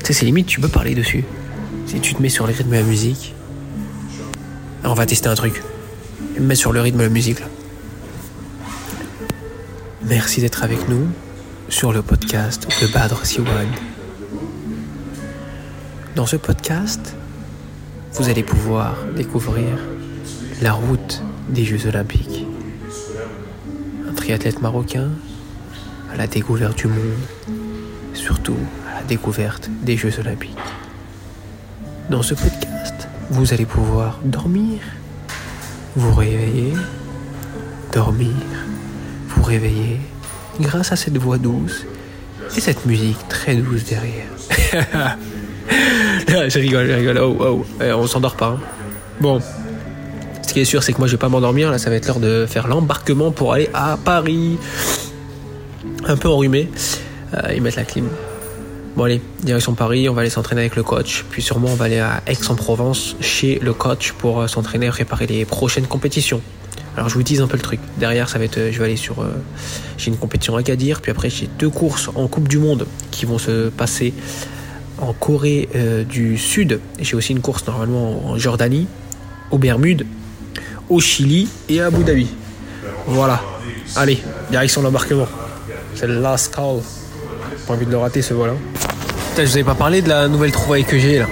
Tu 0.00 0.06
sais, 0.06 0.12
c'est 0.12 0.24
limite, 0.24 0.46
tu 0.46 0.60
peux 0.60 0.68
parler 0.68 0.94
dessus. 0.94 1.24
Si 1.86 2.00
tu 2.00 2.14
te 2.14 2.22
mets 2.22 2.28
sur 2.28 2.46
le 2.46 2.52
rythme 2.52 2.70
de 2.70 2.76
la 2.76 2.82
musique, 2.82 3.34
on 4.84 4.94
va 4.94 5.06
tester 5.06 5.28
un 5.28 5.34
truc. 5.34 5.62
Je 6.36 6.40
me 6.40 6.46
mets 6.46 6.54
sur 6.54 6.72
le 6.72 6.80
rythme 6.80 6.98
de 6.98 7.04
la 7.04 7.08
musique 7.08 7.40
là. 7.40 7.46
Merci 10.04 10.40
d'être 10.40 10.64
avec 10.64 10.88
nous 10.88 11.06
sur 11.68 11.92
le 11.92 12.02
podcast 12.02 12.66
de 12.82 12.86
Badr 12.92 13.24
Siwan. 13.24 13.68
Dans 16.14 16.26
ce 16.26 16.36
podcast, 16.36 17.14
vous 18.12 18.28
allez 18.28 18.42
pouvoir 18.42 18.96
découvrir 19.16 19.78
la 20.60 20.74
route 20.74 21.22
des 21.48 21.64
Jeux 21.64 21.86
olympiques. 21.86 22.44
Un 24.06 24.12
triathlète 24.12 24.60
marocain 24.60 25.08
à 26.12 26.16
la 26.18 26.26
découverte 26.26 26.76
du 26.76 26.88
monde, 26.88 27.56
surtout 28.12 28.58
à 28.90 29.00
la 29.00 29.02
découverte 29.04 29.70
des 29.82 29.96
Jeux 29.96 30.20
olympiques. 30.20 30.58
Dans 32.10 32.22
ce 32.22 32.34
podcast, 32.34 33.08
vous 33.30 33.54
allez 33.54 33.64
pouvoir 33.64 34.18
dormir, 34.22 34.80
vous 35.96 36.14
réveiller, 36.14 36.74
dormir, 37.90 38.36
vous 39.28 39.42
réveiller 39.42 39.98
grâce 40.60 40.92
à 40.92 40.96
cette 40.96 41.16
voix 41.16 41.38
douce 41.38 41.86
et 42.54 42.60
cette 42.60 42.84
musique 42.84 43.28
très 43.28 43.56
douce 43.56 43.84
derrière. 43.84 45.16
je 46.48 46.58
rigole, 46.58 46.86
je 46.86 46.92
rigole. 46.92 47.18
Oh, 47.18 47.36
oh. 47.40 47.64
Eh, 47.82 47.92
on 47.92 48.06
s'endort 48.06 48.36
pas. 48.36 48.46
Hein. 48.46 48.60
Bon. 49.20 49.40
Ce 50.46 50.52
qui 50.52 50.60
est 50.60 50.64
sûr, 50.64 50.82
c'est 50.82 50.92
que 50.92 50.98
moi, 50.98 51.06
je 51.06 51.12
vais 51.12 51.18
pas 51.18 51.28
m'endormir. 51.28 51.70
Là, 51.70 51.78
ça 51.78 51.90
va 51.90 51.96
être 51.96 52.06
l'heure 52.06 52.20
de 52.20 52.46
faire 52.46 52.68
l'embarquement 52.68 53.30
pour 53.30 53.52
aller 53.52 53.70
à 53.72 53.96
Paris. 54.02 54.58
Un 56.06 56.16
peu 56.16 56.28
enrhumé. 56.28 56.68
Euh, 57.34 57.54
ils 57.54 57.62
mettent 57.62 57.76
la 57.76 57.84
clim. 57.84 58.08
Bon, 58.96 59.04
allez, 59.04 59.22
direction 59.42 59.74
Paris. 59.74 60.08
On 60.08 60.12
va 60.12 60.20
aller 60.20 60.30
s'entraîner 60.30 60.60
avec 60.60 60.76
le 60.76 60.82
coach. 60.82 61.24
Puis 61.30 61.40
sûrement, 61.40 61.68
on 61.70 61.74
va 61.74 61.86
aller 61.86 62.00
à 62.00 62.22
Aix-en-Provence 62.26 63.16
chez 63.20 63.58
le 63.62 63.72
coach 63.72 64.12
pour 64.12 64.40
euh, 64.40 64.46
s'entraîner 64.46 64.86
et 64.86 64.90
préparer 64.90 65.26
les 65.26 65.44
prochaines 65.44 65.86
compétitions. 65.86 66.42
Alors 66.96 67.08
je 67.08 67.14
vous 67.14 67.22
dis 67.22 67.40
un 67.40 67.46
peu 67.46 67.56
le 67.56 67.62
truc. 67.62 67.80
Derrière, 67.96 68.28
ça 68.28 68.38
va 68.38 68.44
être, 68.44 68.70
je 68.70 68.78
vais 68.78 68.84
aller 68.84 68.96
sur, 68.96 69.22
euh, 69.22 69.30
j'ai 69.96 70.10
une 70.10 70.18
compétition 70.18 70.56
à 70.56 70.62
Gadir, 70.62 71.00
puis 71.00 71.10
après 71.10 71.30
j'ai 71.30 71.48
deux 71.58 71.70
courses 71.70 72.10
en 72.14 72.28
Coupe 72.28 72.48
du 72.48 72.58
Monde 72.58 72.86
qui 73.10 73.24
vont 73.24 73.38
se 73.38 73.70
passer 73.70 74.12
en 75.02 75.12
Corée 75.12 75.68
euh, 75.74 76.04
du 76.04 76.38
Sud. 76.38 76.80
J'ai 76.98 77.16
aussi 77.16 77.32
une 77.32 77.40
course 77.40 77.66
normalement 77.66 78.24
en 78.24 78.38
Jordanie, 78.38 78.86
aux 79.50 79.58
Bermudes, 79.58 80.06
au 80.88 81.00
Chili 81.00 81.48
et 81.68 81.80
à 81.80 81.86
Abu 81.86 82.04
Dhabi. 82.04 82.28
Voilà. 83.06 83.42
Allez, 83.96 84.22
direction 84.50 84.80
l'embarquement. 84.82 85.26
C'est 85.94 86.06
le 86.06 86.20
last 86.20 86.54
call. 86.54 86.80
Pas 87.66 87.74
envie 87.74 87.86
de 87.86 87.90
le 87.90 87.98
rater 87.98 88.22
ce 88.22 88.32
vol. 88.32 88.50
Hein. 88.50 88.56
je 89.36 89.42
vous 89.42 89.54
avais 89.54 89.64
pas 89.64 89.74
parlé 89.74 90.02
de 90.02 90.08
la 90.08 90.28
nouvelle 90.28 90.52
trouvaille 90.52 90.84
que 90.84 90.98
j'ai 90.98 91.18
là. 91.18 91.26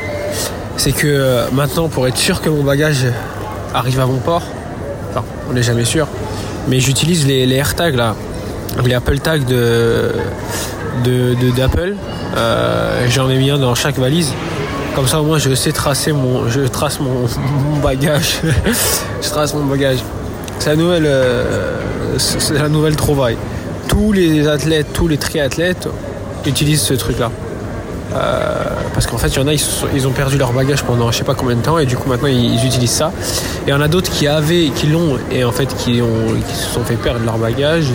C'est 0.77 0.93
que 0.93 1.07
euh, 1.07 1.47
maintenant, 1.53 1.89
pour 1.89 2.09
être 2.09 2.17
sûr 2.17 2.41
que 2.41 2.49
mon 2.51 2.65
bagage 2.65 3.07
arrive 3.73 4.01
à 4.01 4.07
mon 4.07 4.19
port, 4.19 4.43
enfin, 5.11 5.25
on 5.49 5.53
n'est 5.53 5.63
jamais 5.63 5.85
sûr, 5.85 6.09
mais 6.69 6.81
j'utilise 6.81 7.27
les, 7.27 7.47
les 7.47 7.57
AirTags 7.57 7.95
là, 7.95 8.17
les 8.85 8.95
Apple 8.95 9.19
Tags 9.19 9.39
de 9.39 10.13
d'Apple. 11.57 11.95
Euh, 12.37 13.07
j'en 13.09 13.29
ai 13.29 13.37
mis 13.37 13.51
un 13.51 13.59
dans 13.59 13.75
chaque 13.75 13.99
valise. 13.99 14.33
Comme 14.95 15.07
ça, 15.07 15.21
au 15.21 15.25
moins, 15.25 15.39
je 15.39 15.55
sais 15.55 15.73
tracer 15.73 16.13
mon, 16.13 16.49
je 16.49 16.61
trace 16.63 17.01
mon, 17.01 17.27
bagage. 17.83 18.41
je 19.23 19.29
trace 19.29 19.55
mon 19.55 19.65
bagage. 19.65 19.99
C'est 20.59 20.71
la 20.71 20.77
nouvelle, 20.77 21.07
euh, 21.07 22.19
c'est 22.19 22.59
la 22.59 22.69
nouvelle 22.69 22.97
trouvaille. 22.97 23.37
Tous 23.89 24.13
les 24.13 24.47
athlètes, 24.47 24.93
tous 24.93 25.09
les 25.09 25.17
triathlètes 25.17 25.89
utilisent 26.47 26.83
ce 26.83 26.95
truc-là. 26.95 27.31
parce 28.95 29.07
qu'en 29.07 29.19
fait, 29.19 29.29
il 29.29 29.37
y 29.37 29.41
en 29.41 29.49
a, 29.49 29.53
ils, 29.55 30.07
ont 30.07 30.13
perdu 30.13 30.37
leur 30.37 30.53
bagage 30.53 30.83
pendant 30.83 31.11
je 31.11 31.19
sais 31.19 31.25
pas 31.25 31.35
combien 31.35 31.57
de 31.57 31.63
temps 31.63 31.79
et 31.79 31.87
du 31.87 31.97
coup 31.97 32.09
maintenant 32.09 32.29
ils, 32.29 32.65
utilisent 32.65 32.91
ça. 32.91 33.13
Et 33.67 33.69
il 33.69 33.71
y 33.71 33.73
en 33.73 33.81
a 33.81 33.89
d'autres 33.89 34.11
qui 34.11 34.27
avaient, 34.27 34.71
qui 34.75 34.87
l'ont 34.89 35.19
et 35.31 35.45
en 35.45 35.53
fait 35.53 35.75
qui, 35.77 36.03
ont, 36.03 36.35
qui 36.47 36.55
se 36.55 36.67
sont 36.75 36.85
fait 36.85 36.97
perdre 36.97 37.25
leur 37.25 37.39
bagage. 37.39 37.87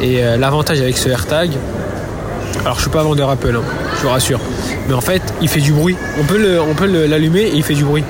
Et, 0.00 0.22
l'avantage 0.38 0.80
avec 0.80 0.96
ce 0.98 1.08
AirTag, 1.08 1.50
alors 2.64 2.76
je 2.76 2.82
suis 2.82 2.90
pas 2.90 3.02
vendeur 3.02 3.30
Apple, 3.30 3.54
hein, 3.56 3.62
je 3.96 4.02
vous 4.02 4.08
rassure, 4.08 4.40
mais 4.88 4.94
en 4.94 5.00
fait 5.00 5.22
il 5.40 5.48
fait 5.48 5.60
du 5.60 5.72
bruit. 5.72 5.96
On 6.20 6.24
peut 6.24 7.06
l'allumer 7.06 7.42
et 7.42 7.54
il 7.54 7.62
fait 7.62 7.74
du 7.74 7.84
bruit. 7.84 8.04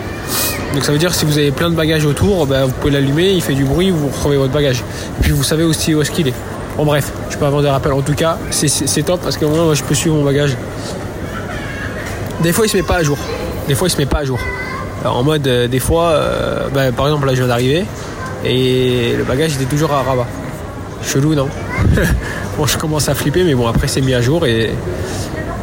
Donc 0.74 0.84
ça 0.84 0.92
veut 0.92 0.98
dire 0.98 1.10
que 1.10 1.16
si 1.16 1.24
vous 1.24 1.38
avez 1.38 1.50
plein 1.50 1.70
de 1.70 1.74
bagages 1.74 2.04
autour, 2.04 2.46
ben, 2.46 2.64
vous 2.64 2.72
pouvez 2.72 2.92
l'allumer, 2.92 3.30
il 3.30 3.42
fait 3.42 3.54
du 3.54 3.64
bruit, 3.64 3.90
vous 3.90 4.08
retrouvez 4.08 4.36
votre 4.36 4.52
bagage. 4.52 4.80
Et 5.18 5.22
puis 5.22 5.32
vous 5.32 5.42
savez 5.42 5.64
aussi 5.64 5.94
où 5.94 6.02
est-ce 6.02 6.10
qu'il 6.10 6.28
est. 6.28 6.34
Bon 6.76 6.84
bref, 6.84 7.12
je 7.30 7.34
peux 7.34 7.40
pas 7.40 7.50
vendre 7.50 7.62
des 7.62 7.70
rappels. 7.70 7.92
En 7.92 8.02
tout 8.02 8.14
cas, 8.14 8.38
c'est 8.50 9.02
top 9.02 9.20
parce 9.22 9.36
que 9.36 9.44
moi 9.44 9.74
je 9.74 9.82
peux 9.82 9.94
suivre 9.94 10.16
mon 10.16 10.24
bagage. 10.24 10.56
Des 12.42 12.52
fois 12.52 12.66
il 12.66 12.68
se 12.68 12.76
met 12.76 12.82
pas 12.82 12.96
à 12.96 13.02
jour. 13.02 13.18
Des 13.66 13.74
fois 13.74 13.88
il 13.88 13.90
se 13.90 13.98
met 13.98 14.06
pas 14.06 14.18
à 14.18 14.24
jour. 14.24 14.38
en 15.04 15.22
mode 15.22 15.46
euh, 15.46 15.68
des 15.68 15.80
fois, 15.80 16.10
euh, 16.10 16.68
ben, 16.72 16.92
par 16.92 17.06
exemple 17.06 17.26
là 17.26 17.32
je 17.32 17.38
viens 17.38 17.48
d'arriver 17.48 17.84
et 18.44 19.14
le 19.16 19.24
bagage 19.24 19.54
était 19.54 19.64
toujours 19.64 19.92
à 19.92 20.02
rabat. 20.02 20.26
Chelou 21.02 21.34
non 21.34 21.48
Bon 22.56 22.66
je 22.66 22.76
commence 22.76 23.08
à 23.08 23.14
flipper 23.14 23.44
mais 23.44 23.54
bon 23.54 23.66
après 23.66 23.88
c'est 23.88 24.00
mis 24.00 24.14
à 24.14 24.20
jour 24.20 24.46
et, 24.46 24.70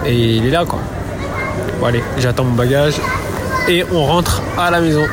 et 0.06 0.36
il 0.36 0.46
est 0.46 0.51
là 0.51 0.65
quoi. 0.65 0.80
Bon 1.80 1.88
allez, 1.88 2.04
j'attends 2.18 2.46
mon 2.46 2.56
bagage 2.56 2.96
et 3.68 3.84
on 3.92 4.06
rentre 4.06 4.42
à 4.58 4.72
la 4.72 4.80
maison. 4.80 5.06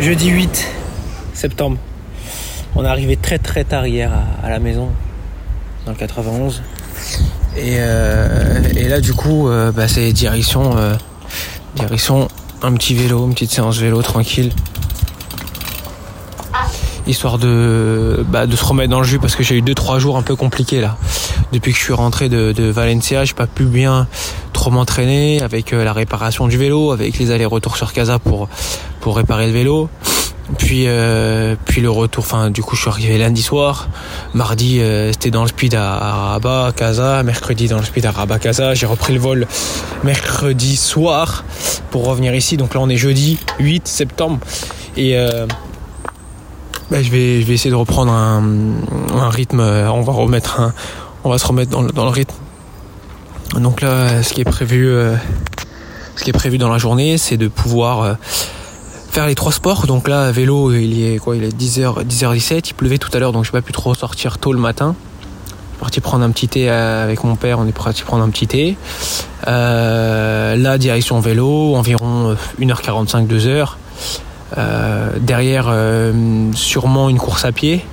Jeudi 0.00 0.28
8 0.28 0.66
septembre. 1.32 1.78
On 2.74 2.84
est 2.84 2.88
arrivé 2.88 3.16
très 3.16 3.38
très 3.38 3.64
tard 3.64 3.86
hier 3.86 4.10
à, 4.42 4.50
la 4.50 4.58
maison, 4.58 4.88
dans 5.86 5.92
le 5.92 5.96
91. 5.96 6.62
Euh, 7.56 8.62
et, 8.74 8.88
là 8.88 9.00
du 9.00 9.14
coup, 9.14 9.48
euh, 9.48 9.70
bah, 9.70 9.86
c'est 9.86 10.08
euh, 10.08 10.12
direction 10.12 10.76
un 12.62 12.72
petit 12.72 12.94
vélo, 12.94 13.26
une 13.26 13.34
petite 13.34 13.52
séance 13.52 13.78
vélo 13.78 14.02
tranquille. 14.02 14.50
Histoire 17.06 17.38
de, 17.38 18.24
bah, 18.28 18.46
de 18.46 18.56
se 18.56 18.64
remettre 18.64 18.90
dans 18.90 19.00
le 19.00 19.06
jus 19.06 19.18
parce 19.18 19.36
que 19.36 19.42
j'ai 19.42 19.56
eu 19.56 19.62
2-3 19.62 19.98
jours 19.98 20.16
un 20.16 20.22
peu 20.22 20.36
compliqués 20.36 20.80
là. 20.80 20.96
Depuis 21.52 21.72
que 21.72 21.78
je 21.78 21.84
suis 21.84 21.92
rentré 21.92 22.28
de, 22.28 22.52
de 22.52 22.64
Valencia, 22.64 23.24
j'ai 23.24 23.34
pas 23.34 23.46
pu 23.46 23.64
bien 23.64 24.06
m'entraîner 24.70 25.42
avec 25.42 25.72
euh, 25.72 25.84
la 25.84 25.92
réparation 25.92 26.46
du 26.48 26.56
vélo, 26.56 26.92
avec 26.92 27.18
les 27.18 27.30
allers-retours 27.30 27.76
sur 27.76 27.92
Casa 27.92 28.18
pour 28.18 28.48
pour 29.00 29.16
réparer 29.16 29.46
le 29.46 29.52
vélo. 29.52 29.88
Puis 30.58 30.84
euh, 30.86 31.56
puis 31.64 31.80
le 31.80 31.90
retour, 31.90 32.22
enfin 32.24 32.50
du 32.50 32.62
coup 32.62 32.76
je 32.76 32.82
suis 32.82 32.90
arrivé 32.90 33.16
lundi 33.16 33.42
soir, 33.42 33.88
mardi 34.34 34.80
euh, 34.80 35.10
c'était 35.12 35.30
dans 35.30 35.42
le 35.42 35.48
speed 35.48 35.74
à, 35.74 35.98
Rabat, 36.32 36.72
Casa, 36.76 37.22
mercredi 37.22 37.66
dans 37.68 37.78
le 37.78 37.84
speed 37.84 38.04
à 38.04 38.10
Rabat, 38.10 38.38
Casa. 38.38 38.74
J'ai 38.74 38.86
repris 38.86 39.14
le 39.14 39.20
vol 39.20 39.46
mercredi 40.02 40.76
soir 40.76 41.44
pour 41.90 42.06
revenir 42.06 42.34
ici. 42.34 42.56
Donc 42.56 42.74
là 42.74 42.80
on 42.80 42.88
est 42.90 42.98
jeudi 42.98 43.38
8 43.58 43.88
septembre 43.88 44.38
et 44.96 45.16
bah, 46.90 47.02
je 47.02 47.10
vais 47.10 47.40
essayer 47.40 47.70
de 47.70 47.76
reprendre 47.76 48.12
un, 48.12 49.30
rythme. 49.30 49.60
On 49.60 50.02
va 50.02 50.12
remettre 50.12 50.60
un, 50.60 50.74
on 51.24 51.30
va 51.30 51.38
se 51.38 51.46
remettre 51.46 51.70
dans 51.70 52.04
le 52.04 52.10
rythme 52.10 52.34
donc 53.60 53.80
là, 53.80 54.22
ce 54.22 54.32
qui 54.32 54.40
est 54.40 54.44
prévu, 54.44 54.88
euh, 54.88 55.14
ce 56.16 56.24
qui 56.24 56.30
est 56.30 56.34
prévu 56.34 56.58
dans 56.58 56.68
la 56.68 56.78
journée, 56.78 57.18
c'est 57.18 57.36
de 57.36 57.48
pouvoir 57.48 58.02
euh, 58.02 58.14
faire 59.10 59.26
les 59.26 59.34
trois 59.34 59.52
sports. 59.52 59.86
Donc 59.86 60.08
là, 60.08 60.30
vélo, 60.32 60.72
il 60.72 61.02
est 61.04 61.18
quoi 61.18 61.36
Il 61.36 61.44
est 61.44 61.56
10h, 61.56 62.04
10h17. 62.04 62.70
Il 62.70 62.74
pleuvait 62.74 62.98
tout 62.98 63.10
à 63.12 63.18
l'heure, 63.18 63.32
donc 63.32 63.44
je 63.44 63.50
n'ai 63.50 63.52
pas 63.52 63.62
pu 63.62 63.72
trop 63.72 63.94
sortir 63.94 64.38
tôt 64.38 64.52
le 64.52 64.58
matin. 64.58 64.96
Je 65.00 65.76
suis 65.76 65.80
parti 65.80 66.00
prendre 66.00 66.24
un 66.24 66.30
petit 66.30 66.48
thé 66.48 66.70
euh, 66.70 67.04
avec 67.04 67.22
mon 67.24 67.36
père. 67.36 67.58
On 67.58 67.66
est 67.66 67.72
parti 67.72 68.02
prendre 68.02 68.24
un 68.24 68.30
petit 68.30 68.46
thé. 68.46 68.76
Euh, 69.46 70.56
là, 70.56 70.78
direction 70.78 71.20
vélo, 71.20 71.74
environ 71.76 72.36
1h45, 72.60 73.26
2h. 73.26 73.68
Derrière, 74.56 75.72
sûrement 76.54 77.08
une 77.08 77.18
course 77.18 77.44
à 77.44 77.52
pied. 77.52 77.84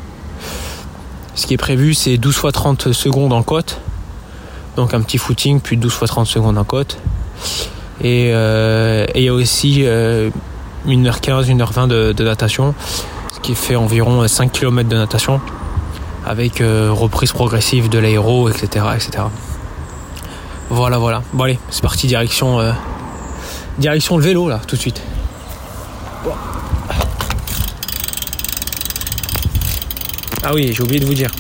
Ce 1.36 1.48
qui 1.48 1.54
est 1.54 1.58
prévu, 1.58 1.94
c'est 1.94 2.18
12 2.18 2.36
fois 2.36 2.52
30 2.52 2.92
secondes 2.92 3.34
en 3.34 3.44
côte. 3.44 3.80
Donc 4.76 4.94
un 4.94 5.02
petit 5.02 5.18
footing, 5.18 5.60
puis 5.60 5.78
12 5.78 5.92
fois 5.92 6.08
30 6.08 6.28
secondes 6.28 6.58
en 6.58 6.64
côte. 6.64 6.98
Euh, 8.04 9.06
et 9.14 9.20
il 9.20 9.26
y 9.26 9.30
a 9.30 9.34
aussi 9.34 9.82
1h15, 9.82 9.86
euh, 9.86 10.30
1h20 10.88 11.88
de, 11.88 12.24
natation, 12.24 12.74
ce 13.34 13.40
qui 13.40 13.56
fait 13.56 13.76
environ 13.76 14.28
5 14.28 14.52
km 14.52 14.90
de 14.90 14.98
natation, 14.98 15.40
avec 16.26 16.62
euh, 16.62 16.90
reprise 16.92 17.32
progressive 17.32 17.90
de 17.90 18.00
l'aéro, 18.00 18.50
etc., 18.50 18.86
etc. 18.96 19.24
Voilà, 20.70 20.98
voilà. 20.98 21.22
Bon 21.34 21.44
allez, 21.44 21.60
c'est 21.70 21.82
parti, 21.82 22.08
direction, 22.08 22.60
direction 23.78 24.18
le 24.18 24.24
vélo, 24.24 24.48
là, 24.48 24.62
tout 24.66 24.76
de 24.76 24.82
suite. 24.82 25.02
Ah 30.44 30.54
oui, 30.54 30.72
j'ai 30.74 30.82
oublié 30.82 31.00
de 31.00 31.06
vous 31.06 31.14
dire 31.14 31.32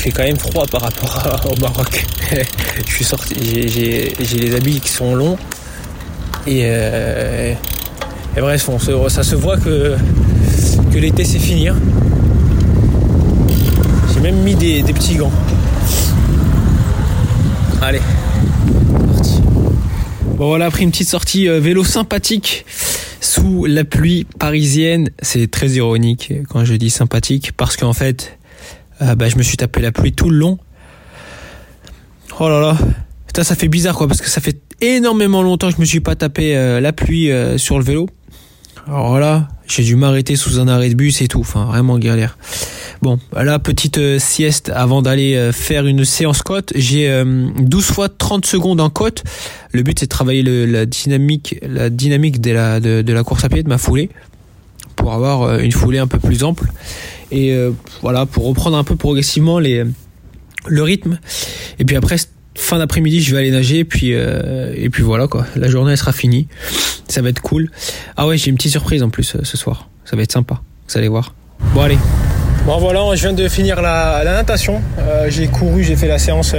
fait 0.00 0.10
quand 0.10 0.22
même 0.22 0.38
froid 0.38 0.64
par 0.66 0.80
rapport 0.80 1.52
au 1.52 1.60
Maroc. 1.60 2.06
je 2.86 2.90
suis 2.90 3.04
sorti, 3.04 3.34
j'ai 3.68 4.14
les 4.18 4.54
habits 4.54 4.80
qui 4.80 4.88
sont 4.88 5.14
longs 5.14 5.36
et, 6.46 6.62
euh, 6.64 7.52
bref, 8.36 8.68
ça 9.08 9.22
se 9.22 9.34
voit 9.34 9.58
que, 9.58 9.96
l'été 10.94 11.24
c'est 11.24 11.38
fini. 11.38 11.68
Hein. 11.68 11.76
J'ai 14.14 14.20
même 14.20 14.36
mis 14.36 14.54
des, 14.54 14.82
petits 14.82 15.16
gants. 15.16 15.32
Allez. 17.82 18.00
Bon 20.36 20.48
voilà, 20.48 20.66
après 20.66 20.82
une 20.82 20.90
petite 20.90 21.08
sortie 21.08 21.48
euh, 21.48 21.60
vélo 21.60 21.84
sympathique 21.84 22.64
sous 23.30 23.64
la 23.64 23.84
pluie 23.84 24.26
parisienne. 24.38 25.10
C'est 25.22 25.48
très 25.48 25.68
ironique 25.70 26.32
quand 26.48 26.64
je 26.64 26.74
dis 26.74 26.90
sympathique 26.90 27.52
parce 27.56 27.76
qu'en 27.76 27.92
fait, 27.92 28.36
euh, 29.02 29.14
bah, 29.14 29.28
je 29.28 29.36
me 29.36 29.42
suis 29.42 29.56
tapé 29.56 29.80
la 29.80 29.92
pluie 29.92 30.12
tout 30.12 30.30
le 30.30 30.36
long. 30.36 30.58
Oh 32.40 32.48
là 32.48 32.60
là. 32.60 32.76
Ça 33.42 33.54
fait 33.54 33.68
bizarre 33.68 33.96
quoi, 33.96 34.06
parce 34.06 34.20
que 34.20 34.28
ça 34.28 34.40
fait 34.40 34.60
énormément 34.82 35.42
longtemps 35.42 35.68
que 35.68 35.76
je 35.76 35.80
me 35.80 35.86
suis 35.86 36.00
pas 36.00 36.14
tapé 36.14 36.56
euh, 36.56 36.80
la 36.80 36.92
pluie 36.92 37.30
euh, 37.30 37.56
sur 37.56 37.78
le 37.78 37.84
vélo. 37.84 38.08
Alors 38.90 39.20
là, 39.20 39.46
j'ai 39.68 39.84
dû 39.84 39.94
m'arrêter 39.94 40.34
sous 40.34 40.58
un 40.58 40.66
arrêt 40.66 40.88
de 40.88 40.94
bus 40.94 41.22
et 41.22 41.28
tout. 41.28 41.38
Enfin, 41.38 41.64
vraiment 41.66 41.96
galère. 41.96 42.36
Bon, 43.02 43.20
là, 43.32 43.60
petite 43.60 44.18
sieste 44.18 44.70
avant 44.74 45.00
d'aller 45.00 45.50
faire 45.52 45.86
une 45.86 46.04
séance 46.04 46.42
côte. 46.42 46.72
J'ai 46.74 47.22
12 47.24 47.84
fois 47.84 48.08
30 48.08 48.44
secondes 48.44 48.80
en 48.80 48.90
côte. 48.90 49.22
Le 49.72 49.82
but, 49.84 50.00
c'est 50.00 50.06
de 50.06 50.10
travailler 50.10 50.42
le, 50.42 50.66
la 50.66 50.86
dynamique, 50.86 51.54
la 51.62 51.88
dynamique 51.88 52.40
de 52.40 52.50
la, 52.50 53.24
course 53.24 53.44
à 53.44 53.48
pied, 53.48 53.62
de 53.62 53.68
ma 53.68 53.78
foulée, 53.78 54.10
pour 54.96 55.12
avoir 55.12 55.60
une 55.60 55.72
foulée 55.72 55.98
un 55.98 56.08
peu 56.08 56.18
plus 56.18 56.42
ample 56.42 56.68
et 57.30 57.52
euh, 57.52 57.72
voilà 58.02 58.26
pour 58.26 58.46
reprendre 58.46 58.76
un 58.76 58.84
peu 58.84 58.96
progressivement 58.96 59.60
le 59.60 60.82
rythme 60.82 61.18
et 61.78 61.84
puis 61.84 61.96
après 61.96 62.16
fin 62.54 62.78
d'après-midi 62.78 63.22
je 63.22 63.32
vais 63.32 63.40
aller 63.40 63.50
nager 63.50 63.80
et 63.80 63.84
puis 63.84 64.12
euh, 64.14 64.72
et 64.76 64.90
puis 64.90 65.02
voilà 65.02 65.28
quoi 65.28 65.46
la 65.56 65.68
journée 65.68 65.92
elle 65.92 65.98
sera 65.98 66.12
finie 66.12 66.48
ça 67.08 67.22
va 67.22 67.28
être 67.28 67.40
cool 67.40 67.70
ah 68.16 68.26
ouais 68.26 68.36
j'ai 68.36 68.50
une 68.50 68.56
petite 68.56 68.72
surprise 68.72 69.02
en 69.02 69.10
plus 69.10 69.34
euh, 69.34 69.40
ce 69.42 69.56
soir 69.56 69.88
ça 70.04 70.16
va 70.16 70.22
être 70.22 70.32
sympa 70.32 70.60
vous 70.88 70.98
allez 70.98 71.08
voir 71.08 71.34
bon 71.74 71.82
allez 71.82 71.98
Bon 72.66 72.76
voilà, 72.76 73.00
je 73.14 73.22
viens 73.22 73.32
de 73.32 73.48
finir 73.48 73.80
la, 73.80 74.22
natation. 74.22 74.82
j'ai 75.28 75.46
couru, 75.46 75.82
j'ai 75.82 75.96
fait 75.96 76.06
la 76.06 76.18
séance, 76.18 76.54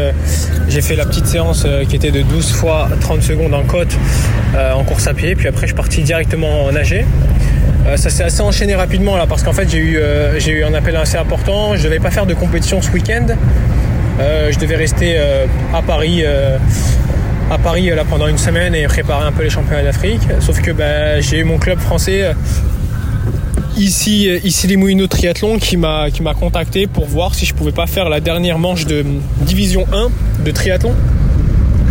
j'ai 0.67 0.81
fait 0.81 0.95
la 0.95 1.05
petite 1.05 1.27
séance 1.27 1.67
qui 1.87 1.95
était 1.95 2.09
de 2.09 2.23
12 2.23 2.53
fois 2.53 2.89
30 3.01 3.21
secondes 3.21 3.53
en 3.53 3.63
côte 3.63 3.95
en 4.55 4.83
course 4.83 5.05
à 5.05 5.13
pied. 5.13 5.35
Puis 5.35 5.47
après, 5.47 5.61
je 5.61 5.67
suis 5.67 5.75
parti 5.75 6.01
directement 6.01 6.71
nager. 6.71 7.05
Euh, 7.87 7.97
ça 7.97 8.09
s'est 8.09 8.23
assez 8.23 8.41
enchaîné 8.41 8.75
rapidement 8.75 9.17
là 9.17 9.25
parce 9.25 9.41
qu'en 9.41 9.53
fait 9.53 9.67
j'ai 9.67 9.79
eu, 9.79 9.97
euh, 9.97 10.67
un 10.67 10.73
appel 10.73 10.95
assez 10.95 11.17
important. 11.17 11.75
Je 11.75 11.83
devais 11.83 11.99
pas 11.99 12.11
faire 12.11 12.25
de 12.25 12.33
compétition 12.33 12.81
ce 12.81 12.91
week-end. 12.91 13.27
Euh, 14.21 14.51
je 14.51 14.59
devais 14.59 14.75
rester 14.75 15.17
à 15.73 15.81
Paris 15.81 16.23
à 17.49 17.57
Paris 17.57 17.89
là 17.89 18.05
pendant 18.09 18.27
une 18.27 18.37
semaine 18.37 18.75
et 18.75 18.85
préparer 18.85 19.25
un 19.25 19.31
peu 19.31 19.43
les 19.43 19.49
championnats 19.49 19.83
d'Afrique. 19.83 20.21
Sauf 20.39 20.61
que 20.61 20.71
bah, 20.71 21.19
j'ai 21.19 21.39
eu 21.39 21.43
mon 21.43 21.57
club 21.57 21.79
français 21.79 22.33
ici, 23.77 24.29
ici 24.43 24.67
les 24.67 24.77
Moulineaux 24.77 25.07
Triathlon 25.07 25.57
qui 25.57 25.75
m'a 25.75 26.09
qui 26.11 26.21
m'a 26.21 26.33
contacté 26.33 26.87
pour 26.87 27.05
voir 27.05 27.33
si 27.33 27.45
je 27.45 27.53
pouvais 27.53 27.71
pas 27.71 27.87
faire 27.87 28.09
la 28.09 28.19
dernière 28.19 28.59
manche 28.59 28.85
de 28.85 29.03
division 29.41 29.85
1 29.91 30.43
de 30.45 30.51
triathlon. 30.51 30.93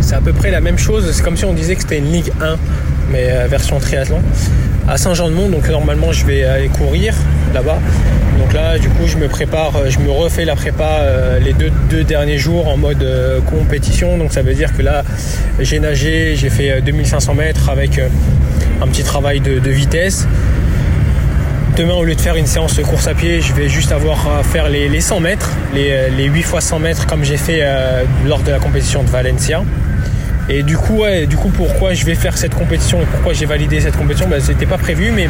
C'est 0.00 0.14
à 0.14 0.20
peu 0.20 0.32
près 0.32 0.50
la 0.50 0.60
même 0.60 0.78
chose. 0.78 1.10
C'est 1.12 1.22
comme 1.22 1.36
si 1.36 1.44
on 1.44 1.52
disait 1.52 1.74
que 1.74 1.82
c'était 1.82 1.98
une 1.98 2.12
Ligue 2.12 2.32
1 2.40 2.56
mais 3.12 3.48
version 3.48 3.78
triathlon 3.80 4.22
à 4.88 4.96
Saint-Jean-de-Mont. 4.96 5.48
Donc 5.48 5.68
normalement 5.68 6.12
je 6.12 6.24
vais 6.24 6.44
aller 6.44 6.68
courir 6.68 7.14
là-bas. 7.54 7.78
Donc 8.38 8.52
là 8.54 8.78
du 8.78 8.88
coup 8.88 9.06
je 9.06 9.16
me 9.16 9.28
prépare, 9.28 9.72
je 9.88 9.98
me 9.98 10.10
refais 10.10 10.44
la 10.44 10.56
prépa 10.56 11.00
euh, 11.00 11.38
les 11.38 11.52
deux, 11.52 12.04
derniers 12.04 12.38
jours 12.38 12.68
en 12.68 12.76
mode 12.76 13.02
euh, 13.02 13.40
compétition. 13.40 14.16
Donc 14.18 14.32
ça 14.32 14.42
veut 14.42 14.54
dire 14.54 14.74
que 14.76 14.82
là 14.82 15.04
j'ai 15.58 15.78
nagé, 15.78 16.36
j'ai 16.36 16.50
fait 16.50 16.80
2500 16.80 17.32
euh, 17.32 17.34
mètres 17.34 17.68
avec 17.68 18.00
un 18.80 18.86
petit 18.88 19.02
travail 19.02 19.40
de, 19.40 19.70
vitesse. 19.70 20.26
Demain, 21.76 21.94
au 21.94 22.04
lieu 22.04 22.14
de 22.14 22.20
faire 22.20 22.36
une 22.36 22.46
séance 22.46 22.76
de 22.76 22.82
course 22.82 23.06
à 23.06 23.14
pied, 23.14 23.40
je 23.40 23.52
vais 23.52 23.68
juste 23.68 23.92
avoir 23.92 24.38
à 24.38 24.42
faire 24.42 24.68
les, 24.68 25.00
100 25.00 25.20
mètres, 25.20 25.50
les, 25.74 26.10
les, 26.16 26.24
8 26.24 26.42
fois 26.42 26.60
100 26.60 26.78
mètres 26.78 27.06
comme 27.06 27.24
j'ai 27.24 27.36
fait 27.36 27.62
lors 28.26 28.40
de 28.40 28.50
la 28.50 28.58
compétition 28.58 29.02
de 29.02 29.08
Valencia. 29.08 29.62
Et 30.48 30.62
du 30.62 30.76
coup, 30.76 31.02
du 31.28 31.36
coup, 31.36 31.48
pourquoi 31.50 31.94
je 31.94 32.04
vais 32.04 32.16
faire 32.16 32.36
cette 32.36 32.54
compétition 32.54 33.00
et 33.00 33.04
pourquoi 33.04 33.32
j'ai 33.32 33.46
validé 33.46 33.80
cette 33.80 33.96
compétition, 33.96 34.28
bah, 34.28 34.40
c'était 34.40 34.66
pas 34.66 34.78
prévu, 34.78 35.12
mais 35.12 35.28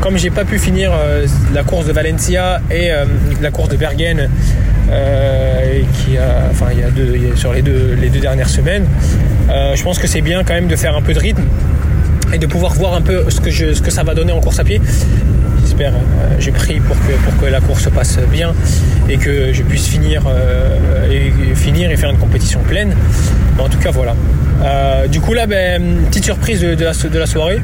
comme 0.00 0.16
j'ai 0.16 0.30
pas 0.30 0.44
pu 0.44 0.58
finir 0.58 0.92
euh, 0.92 1.26
la 1.52 1.62
course 1.62 1.86
de 1.86 1.92
Valencia 1.92 2.60
et 2.70 2.90
euh, 2.90 3.04
la 3.40 3.50
course 3.50 3.68
de 3.68 3.76
Bergen, 3.76 4.28
euh, 4.90 5.80
qui 5.92 6.18
a, 6.18 6.48
enfin, 6.50 6.66
il 6.72 6.80
y 6.80 6.82
a 6.82 6.90
deux, 6.90 7.36
sur 7.36 7.52
les 7.52 7.62
deux, 7.62 7.96
dernières 8.20 8.48
semaines, 8.48 8.86
je 9.48 9.82
pense 9.82 9.98
que 9.98 10.06
c'est 10.06 10.20
bien 10.20 10.44
quand 10.44 10.54
même 10.54 10.68
de 10.68 10.76
faire 10.76 10.96
un 10.96 11.02
peu 11.02 11.12
de 11.12 11.18
rythme 11.18 11.44
et 12.32 12.38
de 12.38 12.46
pouvoir 12.46 12.74
voir 12.74 12.94
un 12.94 13.02
peu 13.02 13.24
ce 13.28 13.40
que, 13.40 13.50
ce 13.50 13.80
que 13.80 13.90
ça 13.90 14.02
va 14.02 14.14
donner 14.14 14.32
en 14.32 14.40
course 14.40 14.58
à 14.58 14.64
pied. 14.64 14.80
J'espère, 15.76 15.94
euh, 15.94 16.36
j'ai 16.38 16.52
pris 16.52 16.78
pour 16.78 16.94
que, 16.94 17.12
pour 17.24 17.36
que 17.36 17.46
la 17.46 17.60
course 17.60 17.82
se 17.82 17.88
passe 17.88 18.16
bien 18.30 18.54
et 19.08 19.16
que 19.16 19.52
je 19.52 19.64
puisse 19.64 19.88
finir, 19.88 20.22
euh, 20.28 21.10
et, 21.10 21.96
faire 21.96 22.10
une 22.10 22.18
compétition 22.18 22.60
pleine. 22.60 22.94
Mais 23.56 23.62
en 23.62 23.68
tout 23.68 23.78
cas, 23.78 23.90
voilà. 23.90 24.14
Euh, 24.62 25.08
du 25.08 25.20
coup, 25.20 25.32
là, 25.32 25.48
ben, 25.48 25.82
petite 26.06 26.26
surprise 26.26 26.60
de, 26.60 27.18
la, 27.18 27.26
soirée. 27.26 27.60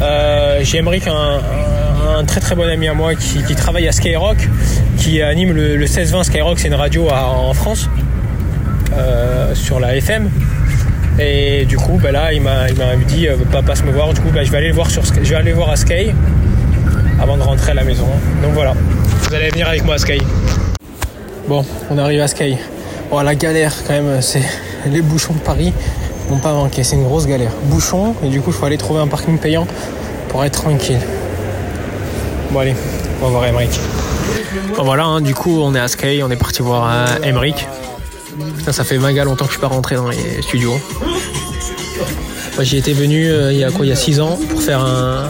Euh, 0.00 0.60
j'ai 0.62 0.78
Emeric, 0.78 1.06
un, 1.06 2.24
très 2.24 2.40
très 2.40 2.54
bon 2.54 2.66
ami 2.66 2.88
à 2.88 2.94
moi 2.94 3.14
qui, 3.14 3.54
travaille 3.54 3.86
à 3.88 3.92
Skyrock, 3.92 4.38
qui 4.96 5.20
anime 5.20 5.52
le, 5.52 5.76
le 5.76 5.84
16-20 5.84 6.24
Skyrock, 6.24 6.58
c'est 6.58 6.68
une 6.68 6.74
radio 6.74 7.08
en 7.10 7.52
France, 7.52 7.90
sur 9.52 9.80
la 9.80 9.96
FM. 9.96 10.30
Et 11.22 11.66
du 11.66 11.76
coup, 11.76 11.98
ben 12.02 12.12
là, 12.12 12.32
il 12.32 12.40
m'a, 12.40 12.66
dit, 13.06 13.28
euh, 13.28 13.36
pas 13.52 13.62
passe 13.62 13.84
me 13.84 13.92
voir. 13.92 14.14
Du 14.14 14.20
coup, 14.20 14.30
ben, 14.32 14.42
je 14.42 14.50
vais 14.50 14.58
aller 14.58 14.68
le 14.68 14.74
voir 14.74 14.90
sur, 14.90 15.02
je 15.04 15.28
vais 15.28 15.34
aller 15.34 15.50
le 15.50 15.56
voir 15.56 15.70
à 15.70 15.76
Sky 15.76 16.12
avant 17.20 17.36
de 17.36 17.42
rentrer 17.42 17.72
à 17.72 17.74
la 17.74 17.84
maison. 17.84 18.06
Donc 18.42 18.52
voilà, 18.54 18.74
vous 19.22 19.34
allez 19.34 19.50
venir 19.50 19.68
avec 19.68 19.84
moi 19.84 19.94
à 19.94 19.98
Sky. 19.98 20.20
Bon, 21.48 21.64
on 21.90 21.98
arrive 21.98 22.20
à 22.20 22.28
Sky. 22.28 22.56
Bon, 23.10 23.20
la 23.20 23.34
galère 23.34 23.72
quand 23.86 23.92
même, 23.92 24.22
c'est 24.22 24.42
les 24.86 25.02
bouchons 25.02 25.34
de 25.34 25.40
Paris 25.40 25.72
n'ont 26.30 26.38
pas 26.38 26.52
manqué. 26.52 26.82
C'est 26.84 26.96
une 26.96 27.04
grosse 27.04 27.26
galère. 27.26 27.50
Bouchons 27.64 28.14
et 28.24 28.28
du 28.28 28.40
coup, 28.40 28.50
il 28.50 28.56
faut 28.56 28.66
aller 28.66 28.78
trouver 28.78 29.00
un 29.00 29.08
parking 29.08 29.38
payant 29.38 29.66
pour 30.28 30.44
être 30.44 30.62
tranquille. 30.62 31.00
Bon 32.52 32.60
allez, 32.60 32.74
on 33.20 33.26
va 33.26 33.30
voir 33.30 33.46
Emeric. 33.46 33.78
Bon 34.76 34.84
voilà, 34.84 35.04
hein, 35.04 35.20
du 35.20 35.34
coup, 35.34 35.60
on 35.60 35.74
est 35.74 35.80
à 35.80 35.88
Sky, 35.88 36.22
on 36.24 36.30
est 36.30 36.36
parti 36.36 36.62
voir 36.62 36.88
euh, 36.90 37.22
Emeric. 37.24 37.66
Putain, 38.56 38.72
ça 38.72 38.84
fait 38.84 38.98
méga 38.98 39.24
longtemps 39.24 39.44
que 39.44 39.52
je 39.52 39.58
suis 39.58 39.60
pas 39.60 39.68
rentré 39.68 39.96
dans 39.96 40.08
les 40.08 40.42
studios. 40.42 40.80
Moi, 42.54 42.64
j'y 42.64 42.78
étais 42.78 42.92
venu 42.92 43.30
euh, 43.30 43.52
il 43.52 43.58
y 43.58 43.64
a 43.64 43.70
quoi 43.70 43.86
Il 43.86 43.88
y 43.88 43.92
a 43.92 43.96
6 43.96 44.20
ans 44.20 44.38
pour 44.48 44.62
faire 44.62 44.80
un 44.80 45.28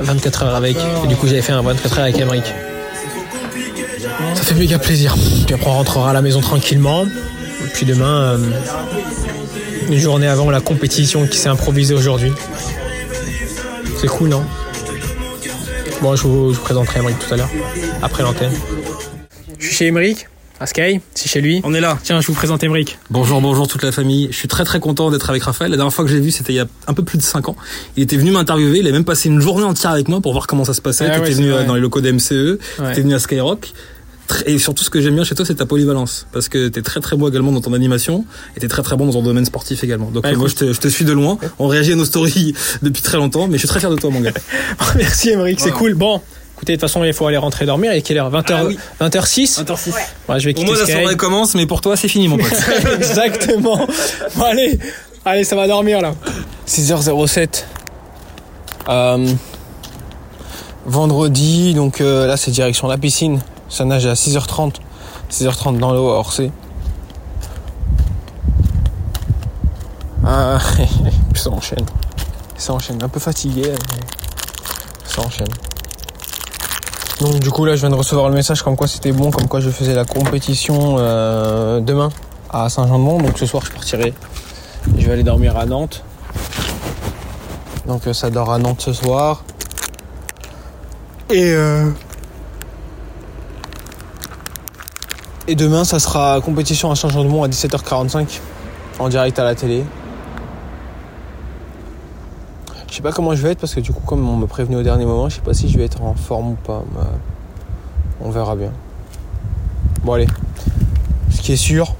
24 0.00 0.42
heures 0.44 0.54
avec. 0.54 0.76
Et 1.04 1.06
du 1.06 1.16
coup, 1.16 1.26
j'avais 1.26 1.42
fait 1.42 1.52
un 1.52 1.62
24 1.62 1.98
heures 1.98 2.04
avec 2.04 2.18
Emeric. 2.18 2.44
Ça 4.34 4.42
fait 4.42 4.54
méga 4.54 4.78
plaisir. 4.78 5.14
Puis 5.46 5.54
après, 5.54 5.68
on 5.68 5.74
rentrera 5.74 6.10
à 6.10 6.12
la 6.12 6.22
maison 6.22 6.40
tranquillement. 6.40 7.04
Et 7.04 7.68
puis 7.72 7.86
demain, 7.86 8.22
euh, 8.22 8.38
une 9.88 9.98
journée 9.98 10.26
avant 10.26 10.50
la 10.50 10.60
compétition 10.60 11.26
qui 11.26 11.38
s'est 11.38 11.48
improvisée 11.48 11.94
aujourd'hui. 11.94 12.32
C'est 14.00 14.08
cool, 14.08 14.30
non? 14.30 14.44
Bon, 16.00 16.16
je 16.16 16.22
vous, 16.22 16.54
je 16.54 16.58
vous 16.58 16.64
présenterai 16.64 17.00
Emeric 17.00 17.18
tout 17.18 17.34
à 17.34 17.36
l'heure, 17.36 17.50
après 18.02 18.22
l'antenne. 18.22 18.52
Je 19.58 19.66
suis 19.66 19.74
chez 19.74 19.86
Emeric, 19.88 20.29
à 20.60 20.66
Sky, 20.66 21.00
c'est 21.14 21.28
chez 21.28 21.40
lui. 21.40 21.62
On 21.64 21.72
est 21.72 21.80
là. 21.80 21.98
Tiens, 22.02 22.20
je 22.20 22.26
vous 22.26 22.34
présente 22.34 22.62
Emeric. 22.62 22.98
Bonjour, 23.10 23.40
bonjour 23.40 23.66
toute 23.66 23.82
la 23.82 23.92
famille. 23.92 24.28
Je 24.30 24.36
suis 24.36 24.46
très 24.48 24.64
très 24.64 24.78
content 24.78 25.10
d'être 25.10 25.30
avec 25.30 25.42
Raphaël. 25.42 25.70
La 25.70 25.78
dernière 25.78 25.92
fois 25.94 26.04
que 26.04 26.10
je 26.10 26.16
l'ai 26.16 26.20
vu, 26.20 26.30
c'était 26.30 26.52
il 26.52 26.56
y 26.56 26.60
a 26.60 26.66
un 26.86 26.92
peu 26.92 27.02
plus 27.02 27.16
de 27.16 27.22
5 27.22 27.48
ans. 27.48 27.56
Il 27.96 28.02
était 28.02 28.16
venu 28.18 28.30
m'interviewer, 28.30 28.80
il 28.80 28.86
a 28.86 28.92
même 28.92 29.04
passé 29.04 29.30
une 29.30 29.40
journée 29.40 29.64
entière 29.64 29.92
avec 29.92 30.08
moi 30.08 30.20
pour 30.20 30.32
voir 30.32 30.46
comment 30.46 30.66
ça 30.66 30.74
se 30.74 30.82
passait. 30.82 31.06
Ah 31.10 31.14
tu 31.14 31.20
ouais, 31.22 31.30
venu 31.30 31.48
vrai. 31.50 31.62
euh, 31.62 31.66
dans 31.66 31.74
les 31.76 31.80
locaux 31.80 32.02
de 32.02 32.10
MCE, 32.12 32.58
Ouais. 32.78 32.94
tu 32.94 33.00
venu 33.00 33.14
à 33.14 33.18
Skyrock. 33.18 33.72
Et 34.46 34.58
surtout, 34.58 34.84
ce 34.84 34.90
que 34.90 35.00
j'aime 35.00 35.14
bien 35.14 35.24
chez 35.24 35.34
toi, 35.34 35.44
c'est 35.46 35.56
ta 35.56 35.66
polyvalence. 35.66 36.26
Parce 36.30 36.48
que 36.50 36.68
t'es 36.68 36.82
très 36.82 37.00
très 37.00 37.16
bon 37.16 37.28
également 37.28 37.50
dans 37.52 37.62
ton 37.62 37.72
animation 37.72 38.24
et 38.56 38.60
t'es 38.60 38.68
très 38.68 38.82
très 38.82 38.96
bon 38.96 39.06
dans 39.06 39.12
ton 39.12 39.22
domaine 39.22 39.44
sportif 39.46 39.82
également. 39.82 40.10
Donc 40.10 40.22
Bah, 40.24 40.32
moi, 40.34 40.46
je 40.46 40.52
écoute. 40.52 40.68
te, 40.68 40.72
je 40.74 40.78
te 40.78 40.86
suis 40.88 41.04
de 41.06 41.12
loin. 41.12 41.38
On 41.58 41.66
réagit 41.68 41.92
à 41.92 41.96
nos 41.96 42.04
stories 42.04 42.54
depuis 42.82 43.02
très 43.02 43.16
longtemps, 43.16 43.48
mais 43.48 43.54
je 43.54 43.60
suis 43.60 43.68
très 43.68 43.80
fier 43.80 43.90
de 43.90 43.96
toi, 43.96 44.10
mon 44.10 44.20
gars. 44.20 44.30
Merci 44.96 45.30
Emeric, 45.30 45.58
c'est 45.58 45.72
cool. 45.72 45.94
Bon, 45.94 46.20
écoutez, 46.60 46.72
de 46.76 46.80
toute 46.80 46.88
façon, 46.90 47.02
il 47.04 47.12
faut 47.14 47.26
aller 47.26 47.38
rentrer 47.38 47.64
dormir. 47.64 47.92
Il 47.94 47.96
est 47.98 48.02
quelle 48.02 48.18
heure? 48.18 48.30
20h, 48.30 48.52
Ah 48.54 48.64
oui. 48.66 48.78
20h06 49.00 49.62
Ouais, 50.28 50.38
je 50.38 50.44
vais 50.44 50.52
Pour 50.52 50.62
quitter 50.64 50.64
moi, 50.66 50.76
la 50.78 50.84
Sky. 50.84 50.92
soirée 50.92 51.16
commence, 51.16 51.54
mais 51.54 51.64
pour 51.66 51.80
toi, 51.80 51.96
c'est 51.96 52.08
fini, 52.08 52.28
mon 52.28 52.36
pote. 52.36 52.52
Exactement. 52.98 53.78
Bon, 54.36 54.44
allez, 54.44 54.78
allez, 55.24 55.44
ça 55.44 55.56
va 55.56 55.66
dormir 55.66 56.02
là. 56.02 56.12
6h07. 56.68 57.64
Euh, 58.90 59.26
vendredi, 60.84 61.72
donc 61.74 62.00
euh, 62.00 62.26
là 62.26 62.36
c'est 62.36 62.50
direction 62.50 62.88
la 62.88 62.98
piscine. 62.98 63.40
Ça 63.70 63.84
nage 63.86 64.04
à 64.06 64.12
6h30. 64.14 64.74
6h30 65.30 65.78
dans 65.78 65.92
l'eau 65.92 66.10
à 66.10 66.18
Orsay. 66.18 66.50
Ah, 70.26 70.58
ça 71.34 71.50
enchaîne. 71.50 71.86
Ça 72.56 72.72
enchaîne. 72.74 73.02
Un 73.02 73.08
peu 73.08 73.20
fatigué, 73.20 73.62
mais 73.64 74.00
ça 75.06 75.22
enchaîne. 75.22 75.46
Donc 77.20 77.38
du 77.38 77.50
coup 77.50 77.66
là 77.66 77.76
je 77.76 77.80
viens 77.80 77.90
de 77.90 77.94
recevoir 77.94 78.30
le 78.30 78.34
message 78.34 78.62
comme 78.62 78.76
quoi 78.76 78.88
c'était 78.88 79.12
bon, 79.12 79.30
comme 79.30 79.46
quoi 79.46 79.60
je 79.60 79.68
faisais 79.68 79.94
la 79.94 80.06
compétition 80.06 80.96
euh, 80.98 81.80
demain 81.80 82.08
à 82.48 82.70
Saint-Jean-de-Mont. 82.70 83.18
Donc 83.18 83.38
ce 83.38 83.44
soir 83.44 83.62
je 83.66 83.72
partirai. 83.72 84.14
Je 84.96 85.06
vais 85.06 85.12
aller 85.12 85.22
dormir 85.22 85.56
à 85.58 85.66
Nantes. 85.66 86.02
Donc 87.86 88.06
euh, 88.06 88.14
ça 88.14 88.30
dort 88.30 88.50
à 88.50 88.58
Nantes 88.58 88.80
ce 88.80 88.94
soir. 88.94 89.44
Et 91.28 91.52
euh, 91.52 91.90
Et 95.46 95.56
demain 95.56 95.84
ça 95.84 95.98
sera 95.98 96.40
compétition 96.40 96.90
à 96.90 96.96
Saint-Jean-de-Mont 96.96 97.42
à 97.42 97.48
17h45 97.48 98.38
en 98.98 99.08
direct 99.08 99.38
à 99.38 99.44
la 99.44 99.54
télé. 99.54 99.84
Je 102.90 102.96
sais 102.96 103.02
pas 103.02 103.12
comment 103.12 103.36
je 103.36 103.42
vais 103.42 103.52
être 103.52 103.60
parce 103.60 103.72
que 103.72 103.80
du 103.80 103.92
coup 103.92 104.02
comme 104.04 104.28
on 104.28 104.36
me 104.36 104.46
prévenu 104.46 104.76
au 104.76 104.82
dernier 104.82 105.06
moment, 105.06 105.28
je 105.28 105.36
sais 105.36 105.40
pas 105.40 105.54
si 105.54 105.68
je 105.68 105.78
vais 105.78 105.84
être 105.84 106.02
en 106.02 106.14
forme 106.14 106.50
ou 106.50 106.54
pas. 106.56 106.82
mais 106.92 107.00
on 108.20 108.30
verra 108.30 108.56
bien. 108.56 108.72
Bon 110.04 110.14
allez. 110.14 110.26
Ce 111.30 111.40
qui 111.40 111.52
est 111.52 111.56
sûr, 111.56 111.94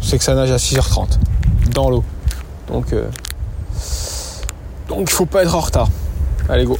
c'est 0.00 0.16
que 0.16 0.24
ça 0.24 0.34
nage 0.34 0.50
à 0.50 0.56
6h30 0.56 1.18
dans 1.74 1.90
l'eau. 1.90 2.02
Donc 2.68 2.94
euh, 2.94 3.08
donc 4.88 5.10
il 5.10 5.10
faut 5.10 5.26
pas 5.26 5.42
être 5.42 5.54
en 5.54 5.60
retard. 5.60 5.88
Allez 6.48 6.64
go. 6.64 6.78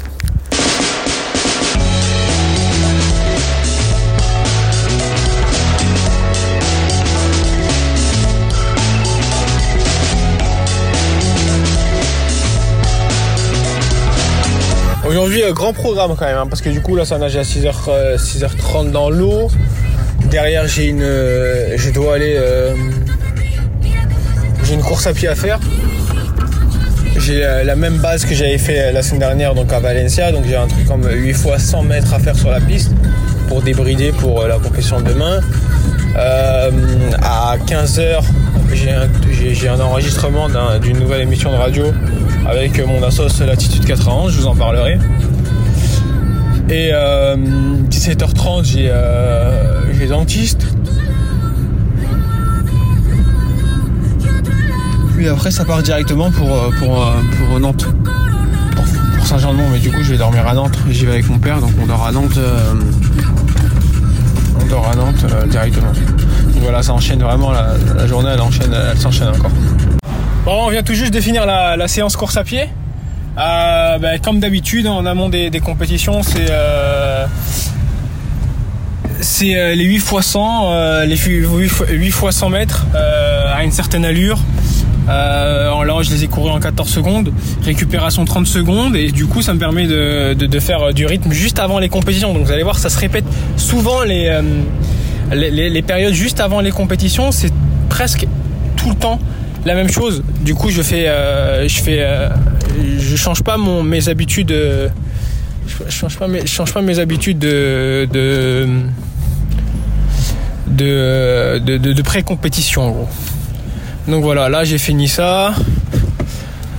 Aujourd'hui, 15.10 15.42
euh, 15.42 15.52
grand 15.52 15.72
programme 15.72 16.14
quand 16.16 16.24
même, 16.24 16.36
hein, 16.36 16.46
parce 16.48 16.62
que 16.62 16.70
du 16.70 16.80
coup 16.80 16.94
là 16.94 17.04
ça 17.04 17.18
nage 17.18 17.36
à 17.36 17.42
6h, 17.42 17.72
euh, 17.88 18.16
6h30 18.16 18.92
dans 18.92 19.10
l'eau. 19.10 19.48
Derrière 20.30 20.68
j'ai 20.68 20.86
une, 20.86 21.02
euh, 21.02 21.74
je 21.76 21.90
dois 21.90 22.14
aller, 22.14 22.38
j'ai 24.62 24.74
une 24.74 24.82
course 24.82 25.08
à 25.08 25.12
pied 25.12 25.26
à 25.26 25.34
faire. 25.34 25.58
J'ai 27.18 27.40
la 27.64 27.74
même 27.76 27.98
base 27.98 28.24
que 28.24 28.34
j'avais 28.34 28.56
fait 28.56 28.92
la 28.92 29.02
semaine 29.02 29.18
dernière 29.20 29.54
donc 29.54 29.72
à 29.72 29.80
Valencia, 29.80 30.30
donc 30.32 30.44
j'ai 30.46 30.54
un 30.56 30.68
truc 30.68 30.86
comme 30.86 31.06
8 31.10 31.32
fois 31.34 31.58
100 31.58 31.82
mètres 31.82 32.14
à 32.14 32.18
faire 32.20 32.36
sur 32.36 32.50
la 32.50 32.60
piste 32.60 32.92
pour 33.48 33.62
débrider 33.62 34.12
pour 34.12 34.46
la 34.46 34.58
compétition 34.58 35.00
de 35.00 35.08
demain. 35.12 35.40
À 36.16 37.56
15h, 37.66 38.20
j'ai 38.72 38.90
un, 38.92 39.74
un 39.74 39.80
enregistrement 39.80 40.48
d'un- 40.48 40.78
d'une 40.78 40.98
nouvelle 40.98 41.22
émission 41.22 41.50
de 41.50 41.56
radio 41.56 41.92
avec 42.50 42.78
euh, 42.78 42.86
mon 42.86 43.02
assos 43.02 43.44
Latitude 43.46 43.84
91, 43.84 44.32
je 44.32 44.40
vous 44.40 44.46
en 44.46 44.56
parlerai. 44.56 44.98
Et 46.68 46.90
euh, 46.92 47.36
17h30, 47.88 48.64
j'ai 48.64 48.88
euh, 48.90 49.92
j'ai 49.94 50.06
dentiste. 50.08 50.66
Puis 55.16 55.28
après, 55.28 55.50
ça 55.50 55.64
part 55.64 55.82
directement 55.82 56.30
pour, 56.30 56.52
euh, 56.52 56.70
pour, 56.78 57.02
euh, 57.02 57.12
pour 57.38 57.60
Nantes. 57.60 57.86
Pour, 58.74 59.26
Saint-Jean-de-Mont, 59.26 59.68
mais 59.70 59.78
du 59.78 59.90
coup, 59.90 60.02
je 60.02 60.12
vais 60.12 60.18
dormir 60.18 60.46
à 60.46 60.54
Nantes. 60.54 60.78
J'y 60.90 61.04
vais 61.06 61.12
avec 61.12 61.28
mon 61.28 61.38
père, 61.38 61.60
donc 61.60 61.70
on 61.80 61.86
dort 61.86 62.04
à 62.04 62.10
Nantes. 62.10 62.36
euh, 62.38 62.74
on 64.60 64.66
dort 64.66 64.88
à 64.90 64.96
Nantes 64.96 65.24
euh, 65.30 65.46
directement. 65.46 65.92
Donc 65.92 66.62
voilà, 66.62 66.82
ça 66.82 66.94
enchaîne 66.94 67.20
vraiment. 67.22 67.52
La, 67.52 67.74
la 67.96 68.06
journée, 68.06 68.30
elle 68.32 68.40
enchaîne, 68.40 68.72
elle 68.72 68.98
s'enchaîne 68.98 69.28
encore. 69.28 69.50
Bon, 70.44 70.64
on 70.66 70.70
vient 70.70 70.82
tout 70.82 70.94
juste 70.94 71.12
de 71.12 71.20
finir 71.20 71.44
la, 71.44 71.76
la 71.76 71.86
séance 71.86 72.16
course 72.16 72.36
à 72.38 72.44
pied. 72.44 72.68
Euh, 73.38 73.98
ben, 73.98 74.18
comme 74.20 74.40
d'habitude, 74.40 74.86
en 74.86 75.04
amont 75.04 75.28
des, 75.28 75.50
compétitions, 75.62 76.22
c'est 76.22 76.46
euh, 76.50 77.26
euh, 79.42 79.74
les 79.74 79.84
8 79.84 79.96
x 79.96 80.20
100, 80.20 80.72
euh, 80.72 81.04
les 81.04 81.16
8 81.16 81.68
fois, 81.68 81.86
8 81.90 82.10
fois 82.10 82.32
100 82.32 82.48
mètres 82.48 82.86
à 83.54 83.64
une 83.64 83.70
certaine 83.72 84.04
allure. 84.04 84.38
Là, 85.06 86.02
je 86.02 86.10
les 86.10 86.24
ai 86.24 86.28
courus 86.28 86.52
en 86.52 86.60
14 86.60 86.88
secondes, 86.88 87.32
récupération 87.62 88.24
30 88.24 88.46
secondes, 88.46 88.96
et 88.96 89.10
du 89.10 89.26
coup, 89.26 89.42
ça 89.42 89.52
me 89.52 89.58
permet 89.58 89.86
de, 89.86 90.32
de, 90.34 90.60
faire 90.60 90.94
du 90.94 91.04
rythme 91.04 91.32
juste 91.32 91.58
avant 91.58 91.78
les 91.78 91.88
compétitions. 91.90 92.32
Donc, 92.32 92.44
vous 92.44 92.52
allez 92.52 92.62
voir, 92.62 92.78
ça 92.78 92.88
se 92.88 92.98
répète 92.98 93.24
souvent 93.56 94.02
les- 94.04 94.40
les 95.32 95.82
périodes 95.82 96.14
juste 96.14 96.40
avant 96.40 96.60
les 96.60 96.70
compétitions. 96.70 97.30
C'est 97.30 97.52
presque 97.90 98.26
tout 98.76 98.88
le 98.88 98.96
temps 98.96 99.18
la 99.64 99.74
même 99.74 99.90
chose. 99.90 100.22
Du 100.40 100.54
coup, 100.54 100.70
je 100.70 100.82
fais, 100.82 101.08
euh, 101.08 101.68
je 101.68 101.80
fais, 101.80 101.98
euh, 102.00 102.28
je 102.98 103.16
change 103.16 103.42
pas 103.42 103.56
mon 103.56 103.82
mes 103.82 104.08
habitudes. 104.08 104.52
euh, 104.52 104.88
je 105.86 105.90
change 105.90 106.16
pas 106.18 106.26
mes, 106.28 106.46
change 106.46 106.72
pas 106.72 106.82
mes 106.82 106.98
habitudes 106.98 107.38
de 107.38 108.08
de 108.12 108.66
de, 110.66 111.58
de, 111.64 111.76
de- 111.78 111.92
de 111.92 112.02
pré-compétition 112.02 112.82
en 112.82 112.90
gros. 112.90 113.08
Donc 114.08 114.22
voilà, 114.22 114.48
là 114.48 114.64
j'ai 114.64 114.78
fini 114.78 115.08
ça. 115.08 115.54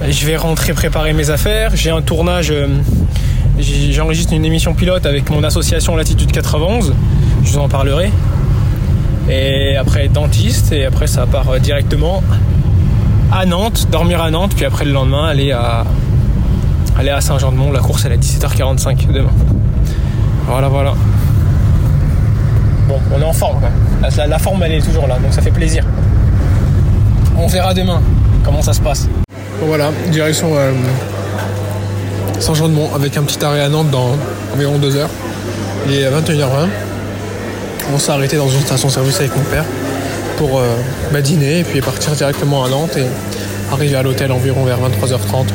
Je 0.07 0.25
vais 0.25 0.35
rentrer 0.37 0.73
préparer 0.73 1.13
mes 1.13 1.29
affaires. 1.29 1.71
J'ai 1.75 1.91
un 1.91 2.01
tournage. 2.01 2.49
euh, 2.51 2.67
J'enregistre 3.59 4.33
une 4.33 4.43
émission 4.45 4.73
pilote 4.73 5.05
avec 5.05 5.29
mon 5.29 5.43
association 5.43 5.95
Latitude 5.95 6.31
91. 6.31 6.93
Je 7.43 7.49
vous 7.51 7.57
en 7.59 7.69
parlerai. 7.69 8.09
Et 9.29 9.77
après 9.77 10.07
dentiste. 10.07 10.71
Et 10.71 10.85
après 10.85 11.05
ça 11.07 11.27
part 11.27 11.59
directement 11.59 12.23
à 13.31 13.45
Nantes, 13.45 13.87
dormir 13.91 14.21
à 14.21 14.31
Nantes. 14.31 14.53
Puis 14.55 14.65
après 14.65 14.85
le 14.85 14.91
lendemain 14.91 15.25
aller 15.25 15.51
à 15.51 15.85
aller 16.97 17.09
à 17.09 17.21
Saint-Jean-de-Mont. 17.21 17.71
La 17.71 17.79
course 17.79 18.05
elle 18.05 18.13
est 18.13 18.15
à 18.15 18.17
17h45 18.17 19.11
demain. 19.11 19.29
Voilà, 20.47 20.67
voilà. 20.67 20.93
Bon, 22.87 22.99
on 23.15 23.21
est 23.21 23.25
en 23.25 23.33
forme 23.33 23.61
quand. 23.61 24.27
La, 24.27 24.39
forme 24.39 24.63
elle 24.63 24.73
est 24.73 24.81
toujours 24.81 25.07
là, 25.07 25.17
donc 25.17 25.33
ça 25.33 25.41
fait 25.41 25.51
plaisir. 25.51 25.85
On 27.37 27.47
verra 27.47 27.73
demain 27.73 28.01
comment 28.43 28.61
ça 28.61 28.73
se 28.73 28.81
passe. 28.81 29.07
Voilà, 29.61 29.91
direction 30.11 30.49
euh, 30.55 30.73
Saint-Jean-de-Mont 32.39 32.89
avec 32.95 33.15
un 33.17 33.23
petit 33.23 33.43
arrêt 33.45 33.61
à 33.61 33.69
Nantes 33.69 33.91
dans 33.91 34.17
environ 34.53 34.77
2 34.77 34.95
heures. 34.95 35.09
Il 35.87 35.93
est 35.93 36.09
21h20. 36.09 36.67
On 37.93 37.97
s'est 37.97 38.11
arrêté 38.11 38.37
dans 38.37 38.49
une 38.49 38.61
station-service 38.61 39.19
avec 39.19 39.35
mon 39.35 39.43
père 39.43 39.65
pour 40.41 40.59
euh, 40.59 41.21
dîner 41.21 41.59
et 41.59 41.63
puis 41.63 41.81
partir 41.81 42.13
directement 42.13 42.63
à 42.63 42.69
Nantes 42.69 42.97
et 42.97 43.05
arriver 43.71 43.95
à 43.95 44.01
l'hôtel 44.01 44.31
environ 44.31 44.65
vers 44.65 44.79
23h30 44.79 45.45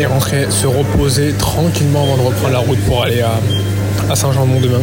et 0.00 0.06
rentrer 0.06 0.50
se 0.50 0.66
reposer 0.66 1.32
tranquillement 1.34 2.02
avant 2.02 2.16
de 2.16 2.22
reprendre 2.22 2.54
la 2.54 2.58
route 2.58 2.80
pour 2.86 3.04
aller 3.04 3.20
à, 3.20 3.38
à 4.10 4.16
Saint-Jean-de-Mont 4.16 4.60
demain. 4.60 4.80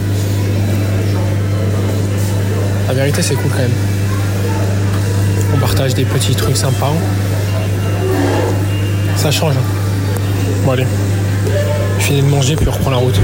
La 2.88 2.94
vérité, 2.94 3.22
c'est 3.22 3.36
cool 3.36 3.52
quand 3.52 3.64
même. 3.64 3.72
On 5.54 5.58
partage 5.58 5.94
des 5.94 6.06
petits 6.06 6.34
trucs 6.34 6.56
sympas. 6.56 6.94
Ça 9.18 9.30
change. 9.30 9.56
hein. 9.58 10.22
Bon, 10.64 10.72
allez. 10.72 10.88
Je 12.00 12.04
finis 12.06 12.22
de 12.22 12.28
manger 12.28 12.56
puis 12.56 12.66
on 12.70 12.72
reprend 12.72 12.92
la 12.92 12.98
route. 12.98 13.20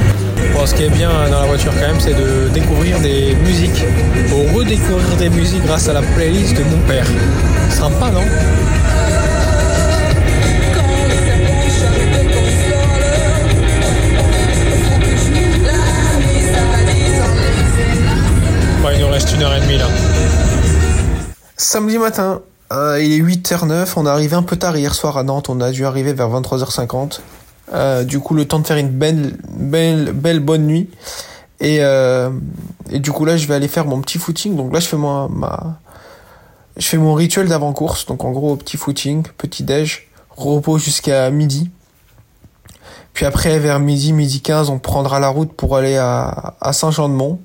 Bon, 0.53 0.65
ce 0.65 0.75
qui 0.75 0.83
est 0.83 0.89
bien 0.89 1.09
dans 1.29 1.41
la 1.41 1.47
voiture 1.47 1.73
quand 1.73 1.87
même, 1.87 1.99
c'est 1.99 2.13
de 2.13 2.49
découvrir 2.53 2.99
des 2.99 3.35
musiques. 3.43 3.83
Ou 4.31 4.55
redécouvrir 4.55 5.17
des 5.17 5.29
musiques 5.29 5.63
grâce 5.63 5.89
à 5.89 5.93
la 5.93 6.01
playlist 6.01 6.55
de 6.55 6.63
mon 6.63 6.77
père. 6.87 7.05
Sympa, 7.69 8.11
non 8.11 8.21
il 18.93 18.99
nous 18.99 19.07
reste 19.07 19.33
une 19.33 19.41
heure 19.41 19.55
et 19.55 19.61
demie 19.61 19.77
là. 19.77 19.87
Samedi 21.57 21.97
matin, 21.97 22.41
euh, 22.71 23.01
il 23.01 23.13
est 23.13 23.23
8h09, 23.23 23.93
on 23.95 24.05
est 24.05 24.09
arrivé 24.09 24.35
un 24.35 24.43
peu 24.43 24.55
tard 24.55 24.77
hier 24.77 24.93
soir 24.93 25.17
à 25.17 25.23
Nantes, 25.23 25.49
on 25.49 25.61
a 25.61 25.71
dû 25.71 25.85
arriver 25.85 26.13
vers 26.13 26.29
23h50. 26.29 27.19
Euh, 27.71 28.03
du 28.03 28.19
coup, 28.19 28.33
le 28.33 28.45
temps 28.45 28.59
de 28.59 28.67
faire 28.67 28.77
une 28.77 28.89
belle, 28.89 29.37
belle, 29.49 30.11
belle 30.11 30.39
bonne 30.39 30.65
nuit. 30.65 30.89
Et, 31.59 31.77
euh, 31.81 32.29
et 32.91 32.99
du 32.99 33.11
coup, 33.11 33.25
là, 33.25 33.37
je 33.37 33.47
vais 33.47 33.53
aller 33.53 33.67
faire 33.67 33.85
mon 33.85 34.01
petit 34.01 34.17
footing. 34.17 34.55
Donc 34.55 34.73
là, 34.73 34.79
je 34.79 34.87
fais 34.87 34.97
ma, 34.97 35.27
ma, 35.29 35.79
je 36.77 36.87
fais 36.87 36.97
mon 36.97 37.13
rituel 37.13 37.47
d'avant-course. 37.47 38.05
Donc 38.05 38.23
en 38.23 38.31
gros, 38.31 38.55
petit 38.55 38.77
footing, 38.77 39.23
petit 39.37 39.63
déj, 39.63 40.09
repos 40.35 40.77
jusqu'à 40.77 41.29
midi. 41.29 41.69
Puis 43.13 43.25
après, 43.25 43.59
vers 43.59 43.79
midi, 43.79 44.11
midi 44.11 44.41
15, 44.41 44.69
on 44.69 44.79
prendra 44.79 45.19
la 45.19 45.29
route 45.29 45.53
pour 45.53 45.77
aller 45.77 45.97
à, 45.97 46.55
à 46.59 46.73
Saint-Jean-de-Mont. 46.73 47.39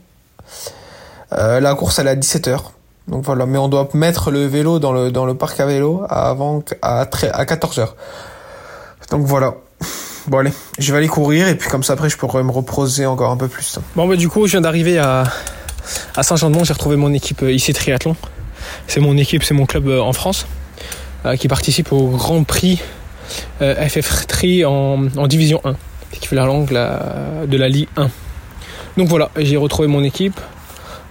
Euh, 1.35 1.61
la 1.61 1.74
course, 1.74 1.98
elle 1.98 2.07
est 2.07 2.11
à 2.11 2.16
17h. 2.16 2.59
Donc 3.07 3.24
voilà, 3.24 3.46
mais 3.46 3.59
on 3.59 3.68
doit 3.68 3.88
mettre 3.94 4.31
le 4.31 4.46
vélo 4.46 4.78
dans 4.78 4.92
le, 4.92 5.11
dans 5.11 5.26
le 5.26 5.35
parc 5.35 5.61
à 5.61 5.66
vélo 5.66 6.04
avant 6.09 6.62
à, 6.83 7.00
à 7.00 7.04
14h. 7.44 7.88
Donc 9.11 9.24
voilà. 9.26 9.54
Bon 10.29 10.38
allez, 10.38 10.53
je 10.79 10.93
vais 10.93 10.99
aller 10.99 11.09
courir 11.09 11.49
et 11.49 11.55
puis 11.55 11.71
comme 11.71 11.83
ça 11.83 11.95
après 11.95 12.11
je 12.11 12.17
pourrai 12.19 12.43
me 12.43 12.51
reposer 12.51 13.07
encore 13.07 13.31
un 13.31 13.37
peu 13.38 13.49
plus. 13.49 13.79
Bon 13.97 14.07
bah 14.07 14.14
du 14.17 14.29
coup 14.29 14.47
je 14.47 14.53
viens 14.53 14.61
d'arriver 14.61 14.99
à, 14.99 15.25
Saint-Jean-de-Mont, 16.21 16.64
j'ai 16.64 16.75
retrouvé 16.75 16.97
mon 16.97 17.14
équipe 17.14 17.43
euh, 17.43 17.51
IC 17.53 17.73
Triathlon. 17.73 18.14
C'est 18.87 19.01
mon 19.01 19.17
équipe, 19.17 19.43
c'est 19.43 19.55
mon 19.55 19.64
club 19.64 19.88
euh, 19.88 20.01
en 20.03 20.12
France 20.12 20.47
euh, 21.25 21.37
qui 21.37 21.49
participe 21.49 21.93
au 21.93 22.09
Grand 22.09 22.43
Prix 22.45 22.79
euh, 23.62 23.88
FF 23.88 24.27
Tri 24.27 24.67
en, 24.67 25.07
en 25.17 25.27
Division 25.27 25.62
1, 25.64 25.75
qui 26.21 26.29
fait 26.29 26.37
la 26.37 26.45
langue 26.45 26.71
la- 26.73 27.47
de 27.47 27.57
la 27.57 27.71
Ligue 27.71 27.88
1. 27.97 28.11
Donc 28.99 29.09
voilà, 29.09 29.31
j'ai 29.38 29.57
retrouvé 29.57 29.88
mon 29.88 30.03
équipe. 30.05 30.38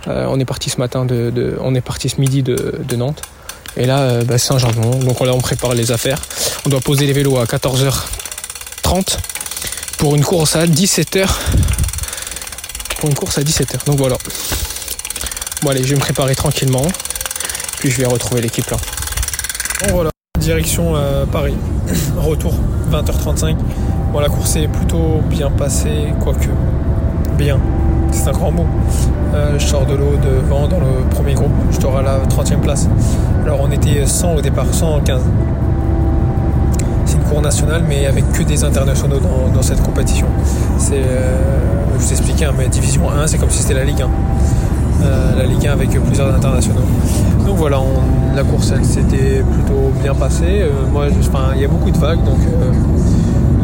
On 0.05 0.39
est 0.39 0.45
parti 0.45 0.69
ce 0.69 0.77
matin 0.77 1.03
de, 1.03 1.57
on 1.59 1.75
est 1.75 1.81
parti 1.81 2.07
ce 2.07 2.21
midi 2.21 2.41
de, 2.41 2.95
Nantes. 2.95 3.23
Et 3.75 3.85
là, 3.85 4.23
bah, 4.23 4.37
Saint-Jean-de-Mont. 4.37 4.99
Donc 4.99 5.19
là, 5.19 5.33
on 5.33 5.41
prépare 5.41 5.73
les 5.73 5.91
affaires. 5.91 6.21
On 6.65 6.69
doit 6.69 6.79
poser 6.79 7.05
les 7.05 7.11
vélos 7.11 7.37
à 7.37 7.45
14h30 8.87 9.17
pour 9.97 10.15
une 10.15 10.23
course 10.23 10.55
à 10.55 10.65
17h 10.65 11.27
pour 12.99 13.09
une 13.09 13.15
course 13.15 13.37
à 13.37 13.41
17h. 13.41 13.85
Donc 13.85 13.97
voilà. 13.97 14.17
Bon 15.61 15.69
allez, 15.69 15.83
je 15.83 15.89
vais 15.89 15.95
me 15.95 15.99
préparer 15.99 16.35
tranquillement. 16.35 16.87
Puis 17.79 17.91
je 17.91 17.97
vais 17.97 18.07
retrouver 18.07 18.41
l'équipe 18.41 18.67
là. 18.69 18.77
Bon 19.81 19.93
voilà, 19.93 20.09
direction 20.39 20.95
euh, 20.95 21.25
Paris. 21.25 21.55
Retour 22.17 22.53
20h35. 22.91 23.57
Bon 24.13 24.19
la 24.19 24.29
course 24.29 24.55
est 24.55 24.67
plutôt 24.67 25.21
bien 25.29 25.51
passée, 25.51 26.13
quoique 26.23 26.49
bien. 27.37 27.59
C'est 28.11 28.29
un 28.29 28.31
grand 28.31 28.51
mot. 28.51 28.65
Euh, 29.33 29.59
je 29.59 29.67
sors 29.67 29.85
de 29.85 29.95
l'eau 29.95 30.15
devant 30.23 30.67
dans 30.67 30.79
le 30.79 31.07
premier 31.11 31.33
groupe. 31.33 31.51
Je 31.71 31.85
à 31.85 32.01
la 32.01 32.19
30e 32.19 32.61
place. 32.61 32.87
Alors 33.43 33.59
on 33.61 33.71
était 33.71 34.05
100 34.05 34.35
au 34.35 34.41
départ, 34.41 34.67
115. 34.71 35.21
C'est 37.07 37.15
une 37.15 37.23
cour 37.23 37.41
nationale, 37.41 37.83
mais 37.87 38.05
avec 38.05 38.29
que 38.33 38.43
des 38.43 38.65
internationaux 38.65 39.19
dans, 39.53 39.61
cette 39.61 39.81
compétition. 39.81 40.27
Euh, 40.91 41.37
je 41.97 42.03
vous 42.03 42.11
expliquais, 42.11 42.45
hein, 42.45 42.53
mais 42.57 42.67
Division 42.67 43.09
1, 43.09 43.27
c'est 43.27 43.37
comme 43.37 43.49
si 43.49 43.59
c'était 43.59 43.75
la 43.75 43.85
Ligue 43.85 44.01
1. 44.01 44.09
Euh, 45.03 45.35
la 45.37 45.45
Ligue 45.45 45.67
1 45.67 45.71
avec 45.71 45.89
plusieurs 45.89 46.35
internationaux. 46.35 46.81
Donc 47.45 47.55
voilà, 47.55 47.79
la 48.35 48.43
course, 48.43 48.73
elle 48.75 48.83
s'était 48.83 49.41
plutôt 49.41 49.93
bien 50.03 50.13
passée. 50.13 50.63
Euh, 50.63 50.69
moi, 50.91 51.05
il 51.55 51.61
y 51.61 51.65
a 51.65 51.67
beaucoup 51.69 51.91
de 51.91 51.97
vagues, 51.97 52.23
donc, 52.25 52.39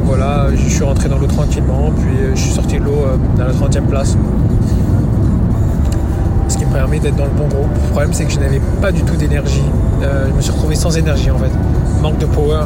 voilà, 0.05 0.47
je 0.55 0.69
suis 0.69 0.83
rentré 0.83 1.09
dans 1.09 1.17
l'eau 1.17 1.27
tranquillement, 1.27 1.91
puis 1.97 2.15
je 2.35 2.39
suis 2.39 2.51
sorti 2.51 2.79
de 2.79 2.85
l'eau 2.85 3.05
à 3.39 3.43
la 3.43 3.51
30e 3.51 3.87
place. 3.87 4.15
Ce 6.47 6.57
qui 6.57 6.65
me 6.65 6.71
permet 6.71 6.99
d'être 6.99 7.17
dans 7.17 7.25
le 7.25 7.31
bon 7.31 7.47
groupe. 7.47 7.73
Le 7.73 7.89
problème, 7.89 8.13
c'est 8.13 8.23
que 8.23 8.31
je 8.31 8.39
n'avais 8.39 8.61
pas 8.81 8.93
du 8.93 9.01
tout 9.03 9.17
d'énergie. 9.17 9.63
Je 10.01 10.33
me 10.33 10.41
suis 10.41 10.51
retrouvé 10.51 10.75
sans 10.75 10.95
énergie 10.97 11.29
en 11.29 11.37
fait. 11.37 11.51
Manque 12.01 12.19
de 12.19 12.25
power. 12.25 12.65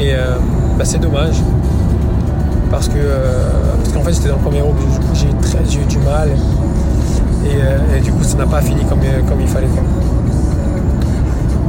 Et 0.00 0.14
euh, 0.14 0.36
bah, 0.78 0.84
c'est 0.84 0.98
dommage. 0.98 1.36
Parce 2.70 2.88
que 2.88 2.94
euh, 2.96 3.50
qu'en 3.92 4.02
fait, 4.02 4.14
j'étais 4.14 4.28
dans 4.28 4.36
le 4.36 4.40
premier 4.40 4.60
groupe. 4.60 4.78
Du 4.78 4.98
coup, 4.98 5.14
j'ai 5.14 5.78
eu, 5.78 5.84
du 5.84 5.98
mal. 5.98 6.30
Et, 7.44 7.56
euh, 7.56 7.98
et 7.98 8.00
du 8.00 8.10
coup, 8.10 8.24
ça 8.24 8.38
n'a 8.38 8.46
pas 8.46 8.62
fini 8.62 8.82
comme, 8.84 9.00
il 9.40 9.48
fallait. 9.48 9.68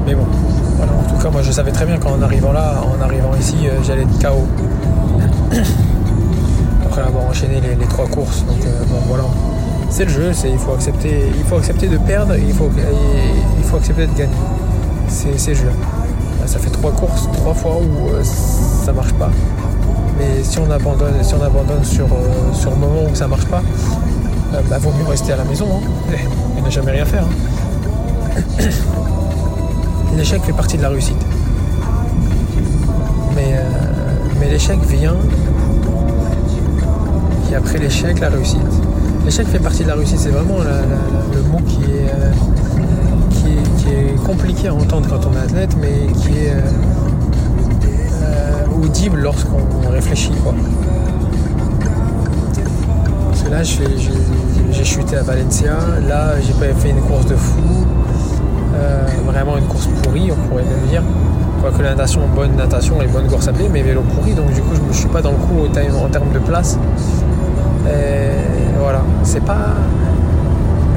Mais 0.07 0.15
bon. 0.15 0.23
En 0.81 1.09
tout 1.13 1.21
cas, 1.21 1.29
moi, 1.29 1.41
je 1.41 1.51
savais 1.51 1.71
très 1.71 1.85
bien 1.85 1.97
qu'en 1.97 2.21
arrivant 2.21 2.53
là, 2.53 2.81
en 2.81 3.01
arrivant 3.03 3.31
ici, 3.37 3.67
j'allais 3.83 4.03
être 4.03 4.19
KO. 4.19 4.47
Après 6.85 7.01
avoir 7.01 7.25
enchaîné 7.25 7.61
les, 7.61 7.85
trois 7.85 8.07
courses. 8.07 8.45
Donc 8.45 8.65
bon, 8.87 8.97
voilà. 9.07 9.25
C'est 9.89 10.05
le 10.05 10.11
jeu, 10.11 10.31
il, 10.45 10.57
faut 10.57 10.73
accepter, 10.73 11.87
de 11.87 11.97
perdre 11.97 12.35
et 12.35 12.43
il 12.47 12.53
faut, 12.53 12.69
il 13.57 13.63
faut 13.65 13.75
accepter 13.75 14.07
de 14.07 14.13
gagner. 14.13 14.33
C'est, 15.09 15.37
c'est 15.37 15.51
le 15.51 15.57
jeu. 15.57 15.71
Là, 16.41 16.47
Ça 16.47 16.59
fait 16.59 16.69
trois 16.71 16.91
courses, 16.91 17.29
trois 17.33 17.53
fois 17.53 17.77
où 17.77 18.09
euh, 18.09 18.23
ça 18.23 18.91
marche 18.91 19.13
pas. 19.13 19.29
Mais 20.17 20.43
si 20.43 20.59
on 20.59 20.69
abandonne, 20.69 21.13
si 21.23 21.33
on 21.35 21.41
abandonne 21.43 21.83
sur, 21.83 22.05
euh, 22.05 22.53
sur 22.53 22.71
le 22.71 22.77
moment 22.77 23.03
où 23.11 23.15
ça 23.15 23.27
marche 23.27 23.45
pas, 23.45 23.61
euh, 24.53 24.61
bah, 24.69 24.77
vaut 24.79 24.91
mieux 24.99 25.07
rester 25.07 25.33
à 25.33 25.37
la 25.37 25.43
maison 25.45 25.67
hein, 25.73 26.13
et 26.57 26.61
ne 26.61 26.69
jamais 26.69 26.91
rien 26.91 27.05
faire. 27.05 27.23
hein. 27.23 28.41
L'échec 30.17 30.41
fait 30.43 30.53
partie 30.53 30.77
de 30.77 30.81
la 30.81 30.89
réussite. 30.89 31.15
Mais, 33.35 33.55
mais 34.39 34.49
l'échec 34.49 34.77
vient 34.87 35.15
et 37.49 37.55
après 37.55 37.77
l'échec, 37.77 38.19
la 38.19 38.29
réussite. 38.29 38.59
L'échec 39.25 39.47
fait 39.47 39.59
partie 39.59 39.83
de 39.83 39.87
la 39.89 39.95
réussite, 39.95 40.19
c'est 40.19 40.29
vraiment 40.29 40.57
le 40.59 41.41
mot 41.43 41.59
qui 41.65 41.79
est, 41.83 41.90
qui, 43.77 43.89
est, 43.89 44.23
compliqué 44.23 44.67
à 44.67 44.73
entendre 44.73 45.07
quand 45.09 45.27
on 45.27 45.33
est 45.33 45.43
athlète, 45.43 45.75
mais 45.79 46.11
qui 46.13 46.37
est 46.37 46.51
euh, 46.51 46.61
euh, 48.23 48.83
audible 48.83 49.19
lorsqu'on 49.19 49.89
réfléchit. 49.89 50.33
Quoi. 50.43 50.53
Parce 53.29 53.43
que 53.43 53.49
là, 53.49 53.63
j'ai 53.63 54.83
chuté 54.83 55.17
à 55.17 55.23
Valencia, 55.23 55.77
là, 56.07 56.33
j'ai 56.41 56.53
pas 56.53 56.73
fait 56.79 56.89
une 56.89 57.01
course 57.01 57.25
de 57.25 57.35
fou. 57.35 57.85
Euh, 58.75 59.05
vraiment 59.25 59.57
une 59.57 59.65
course 59.65 59.87
pourrie, 60.01 60.31
on 60.31 60.47
pourrait 60.47 60.63
même 60.63 60.89
dire. 60.89 61.03
Quoique 61.61 61.81
la 61.81 61.91
natation, 61.91 62.21
bonne 62.33 62.55
natation 62.55 63.01
et 63.01 63.07
bonne 63.07 63.27
course 63.27 63.47
à 63.47 63.53
pied, 63.53 63.69
mais 63.71 63.83
vélo 63.83 64.01
pourri, 64.01 64.33
donc 64.33 64.51
du 64.51 64.61
coup 64.61 64.73
je 64.73 64.81
ne 64.81 64.93
suis 64.93 65.09
pas 65.09 65.21
dans 65.21 65.31
le 65.31 65.37
coup 65.37 65.67
en 65.67 66.09
termes 66.09 66.33
de 66.33 66.39
place. 66.39 66.77
Voilà, 68.79 69.03
c'est 69.23 69.45
pas. 69.45 69.75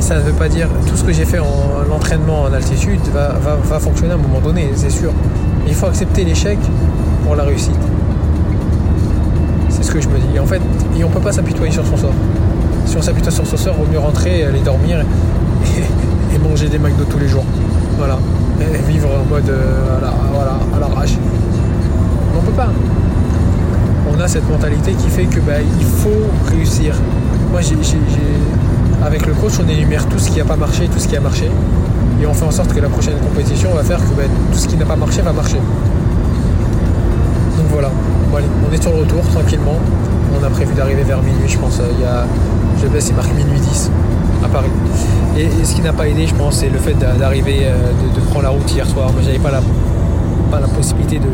Mais 0.04 0.08
ça 0.08 0.16
ne 0.16 0.20
veut 0.20 0.32
pas 0.32 0.50
dire 0.50 0.68
tout 0.86 0.96
ce 0.96 1.02
que 1.02 1.12
j'ai 1.12 1.24
fait 1.24 1.38
en 1.38 1.82
l'entraînement 1.88 2.42
en 2.42 2.52
altitude 2.52 3.00
va, 3.12 3.78
fonctionner 3.80 4.12
à 4.12 4.16
un 4.16 4.18
moment 4.18 4.40
donné, 4.40 4.70
c'est 4.74 4.90
sûr. 4.90 5.10
Il 5.66 5.74
faut 5.74 5.86
accepter 5.86 6.24
l'échec 6.24 6.58
pour 7.24 7.34
la 7.36 7.44
réussite. 7.44 7.78
C'est 9.70 9.82
ce 9.82 9.90
que 9.90 10.02
je 10.02 10.08
me 10.08 10.18
dis. 10.18 10.36
Et 10.36 10.38
en 10.40 10.46
fait, 10.46 10.60
on 10.94 10.98
ne 10.98 11.06
peut 11.06 11.20
pas 11.20 11.32
s'apitoyer 11.32 11.72
sur 11.72 11.86
son 11.86 11.96
sort. 11.96 12.12
Si 12.84 12.98
on 12.98 13.02
s'apitoie 13.02 13.32
sur 13.32 13.46
son 13.46 13.56
sort, 13.56 13.76
il 13.78 13.84
vaut 13.84 13.92
mieux 13.92 13.98
rentrer, 13.98 14.44
aller 14.44 14.60
dormir 14.60 14.98
et, 16.34 16.38
manger 16.38 16.68
des 16.68 16.78
McDo 16.78 17.04
tous 17.04 17.18
les 17.18 17.28
jours. 17.28 17.44
Voilà. 17.96 18.18
Et 18.60 18.92
vivre 18.92 19.08
en 19.08 19.24
mode 19.24 19.48
euh, 19.48 19.98
à 19.98 20.80
l'arrache. 20.80 21.16
On 22.34 22.42
ne 22.42 22.46
peut 22.46 22.52
pas. 22.52 22.68
On 24.14 24.20
a 24.20 24.28
cette 24.28 24.48
mentalité 24.50 24.92
qui 24.92 25.08
fait 25.08 25.24
que 25.24 25.40
bah, 25.40 25.62
il 25.80 25.86
faut 25.86 26.50
réussir. 26.50 26.94
Moi, 27.50 27.62
avec 29.04 29.26
le 29.26 29.34
coach, 29.34 29.52
on 29.64 29.68
énumère 29.68 30.06
tout 30.08 30.18
ce 30.18 30.30
qui 30.30 30.38
n'a 30.38 30.44
pas 30.44 30.56
marché, 30.56 30.88
tout 30.88 30.98
ce 30.98 31.06
qui 31.06 31.16
a 31.16 31.20
marché. 31.20 31.50
Et 32.20 32.26
on 32.26 32.32
fait 32.32 32.46
en 32.46 32.50
sorte 32.50 32.72
que 32.72 32.80
la 32.80 32.88
prochaine 32.88 33.18
compétition 33.18 33.70
va 33.74 33.82
faire 33.82 33.98
que 33.98 34.14
bah, 34.16 34.22
tout 34.50 34.58
ce 34.58 34.66
qui 34.66 34.76
n'a 34.76 34.86
pas 34.86 34.96
marché 34.96 35.20
va 35.20 35.32
marcher. 35.32 35.58
Donc 37.58 37.66
voilà, 37.70 37.90
on 38.32 38.72
est 38.72 38.82
sur 38.82 38.92
le 38.92 39.00
retour 39.00 39.22
tranquillement. 39.30 39.78
On 40.40 40.44
a 40.44 40.48
prévu 40.48 40.74
d'arriver 40.74 41.02
vers 41.02 41.22
minuit, 41.22 41.48
je 41.48 41.58
pense. 41.58 41.80
Il 41.96 42.02
y 42.02 42.04
a, 42.04 42.24
je 42.80 42.86
baisse, 42.88 43.08
il 43.10 43.14
marque 43.14 43.32
minuit 43.34 43.60
10 43.60 43.90
à 44.44 44.48
Paris. 44.48 44.70
Et, 45.36 45.48
ce 45.64 45.74
qui 45.74 45.82
n'a 45.82 45.92
pas 45.92 46.08
aidé, 46.08 46.26
je 46.26 46.34
pense, 46.34 46.56
c'est 46.56 46.70
le 46.70 46.78
fait 46.78 46.94
d'arriver, 46.94 47.60
euh, 47.62 47.74
de, 48.14 48.20
prendre 48.20 48.42
la 48.42 48.50
route 48.50 48.70
hier 48.72 48.86
soir. 48.86 49.12
Moi, 49.12 49.22
j'avais 49.22 49.38
pas 49.38 49.50
la, 49.50 49.60
pas 50.50 50.60
la 50.60 50.68
possibilité 50.68 51.18
de, 51.18 51.28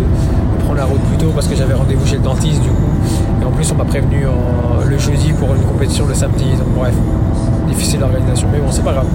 prendre 0.64 0.78
la 0.78 0.84
route 0.84 1.00
plus 1.00 1.18
tôt 1.18 1.30
parce 1.34 1.46
que 1.46 1.54
j'avais 1.54 1.74
rendez-vous 1.74 2.06
chez 2.06 2.16
le 2.16 2.22
dentiste, 2.22 2.62
du 2.62 2.68
coup. 2.68 2.90
Et 3.40 3.44
en 3.44 3.50
plus, 3.50 3.70
on 3.72 3.76
m'a 3.76 3.84
prévenu 3.84 4.24
le 4.86 4.98
jeudi 4.98 5.32
pour 5.32 5.54
une 5.54 5.62
compétition 5.62 6.06
le 6.06 6.14
samedi. 6.14 6.50
Donc, 6.58 6.68
bref, 6.76 6.94
difficile 8.00 8.02
l'organisation. 8.02 8.48
Mais 8.52 8.58
bon, 8.58 8.70
c'est 8.70 8.84
pas 8.84 8.92
grave. 8.92 9.06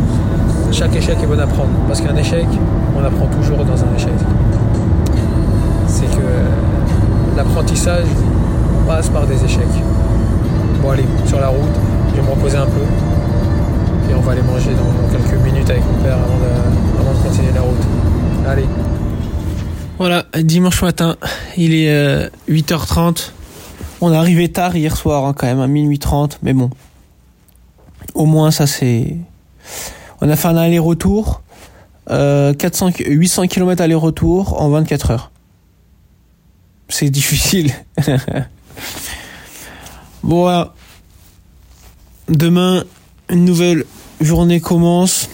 Chaque 0.72 0.96
échec 0.96 1.18
est 1.22 1.26
bon 1.26 1.40
à 1.40 1.48
prendre. 1.48 1.70
Parce 1.88 2.02
qu'un 2.02 2.16
échec, 2.16 2.46
on 2.98 3.04
apprend 3.04 3.28
toujours 3.28 3.64
dans 3.66 3.84
un 3.84 3.96
échec. 3.96 4.14
C'est 5.88 6.06
que 6.06 7.38
l'apprentissage 7.38 8.06
passe 8.88 9.10
par 9.10 9.26
des 9.28 9.44
échecs. 9.44 9.66
Bon 10.82 10.92
allez, 10.92 11.06
sur 11.26 11.40
la 11.40 11.48
route, 11.48 11.76
je 12.12 12.16
vais 12.16 12.22
me 12.22 12.32
reposer 12.32 12.58
un 12.58 12.66
peu. 12.66 14.12
Et 14.12 14.16
on 14.16 14.22
va 14.22 14.34
aller 14.34 14.42
manger 14.42 14.72
dans 14.72 15.18
quelques 15.18 15.42
minutes 15.44 15.70
avec 15.70 15.84
mon 15.86 16.04
père 16.04 16.18
avant 16.18 16.38
de, 16.38 17.24
continuer 17.24 17.52
la 17.54 17.62
route. 17.62 17.84
Allez. 18.48 18.66
Voilà, 19.98 20.26
dimanche 20.44 20.82
matin, 20.82 21.16
il 21.58 21.74
est 21.74 22.30
8h30. 22.50 23.00
Euh, 23.00 23.12
on 24.02 24.12
est 24.12 24.18
arrivé 24.18 24.50
tard 24.50 24.76
hier 24.76 24.96
soir, 24.96 25.26
hein, 25.26 25.34
quand 25.36 25.48
même, 25.48 25.62
à 25.62 25.68
minuit 25.68 26.00
30, 26.00 26.40
mais 26.44 26.54
bon. 26.54 26.70
Au 28.14 28.26
moins, 28.26 28.52
ça 28.52 28.68
c'est. 28.68 29.18
On 30.22 30.30
a 30.30 30.36
fait 30.36 30.48
un 30.48 30.58
aller-retour. 30.58 31.42
400, 32.08 32.92
800 33.00 33.48
km 33.48 33.82
aller-retour 33.82 34.62
en 34.62 34.70
24 34.70 35.12
heures 35.12 35.32
c'est 36.90 37.10
difficile. 37.10 37.74
voilà. 40.24 40.74
Demain, 42.28 42.84
une 43.30 43.46
nouvelle 43.46 43.86
journée 44.22 44.60
commence. 44.60 45.30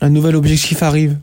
Un 0.00 0.10
nouvel 0.10 0.36
objectif 0.36 0.82
arrive. 0.82 1.18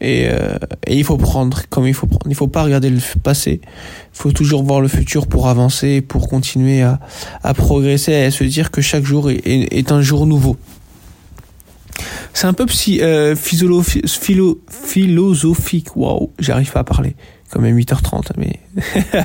Et, 0.00 0.28
euh, 0.28 0.56
et, 0.86 0.96
il 0.96 1.04
faut 1.04 1.16
prendre 1.16 1.62
comme 1.68 1.86
il 1.86 1.94
faut 1.94 2.06
prendre. 2.06 2.26
Il 2.28 2.34
faut 2.34 2.46
pas 2.48 2.62
regarder 2.62 2.90
le 2.90 3.00
passé. 3.22 3.60
Il 3.64 3.68
faut 4.12 4.32
toujours 4.32 4.62
voir 4.62 4.80
le 4.80 4.88
futur 4.88 5.26
pour 5.26 5.48
avancer, 5.48 6.00
pour 6.00 6.28
continuer 6.28 6.82
à, 6.82 7.00
progresser 7.54 8.12
et 8.12 8.24
à 8.24 8.30
se 8.30 8.44
dire 8.44 8.70
que 8.70 8.80
chaque 8.80 9.04
jour 9.04 9.30
est, 9.30 9.92
un 9.92 10.00
jour 10.00 10.26
nouveau. 10.26 10.56
C'est 12.32 12.46
un 12.46 12.52
peu 12.52 12.66
psy, 12.66 13.00
euh, 13.02 13.34
philo, 13.34 13.82
philo, 13.82 14.60
philosophique. 14.70 15.96
Waouh, 15.96 16.30
j'arrive 16.38 16.70
pas 16.70 16.80
à 16.80 16.84
parler 16.84 17.16
quand 17.50 17.60
même 17.60 17.76
8h30, 17.76 18.32
mais 18.36 18.60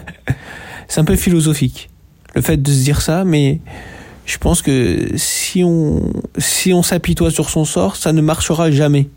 c'est 0.88 1.02
un 1.02 1.04
peu 1.04 1.16
philosophique 1.16 1.90
le 2.36 2.42
fait 2.42 2.58
de 2.58 2.72
se 2.72 2.84
dire 2.84 3.02
ça, 3.02 3.24
mais 3.24 3.60
je 4.26 4.38
pense 4.38 4.62
que 4.62 5.10
si 5.16 5.64
on 5.64 6.14
si 6.38 6.74
on 6.74 6.84
s'apitoie 6.84 7.32
sur 7.32 7.50
son 7.50 7.66
sort, 7.66 7.96
ça 7.96 8.14
ne 8.14 8.22
marchera 8.22 8.72
jamais. 8.72 9.08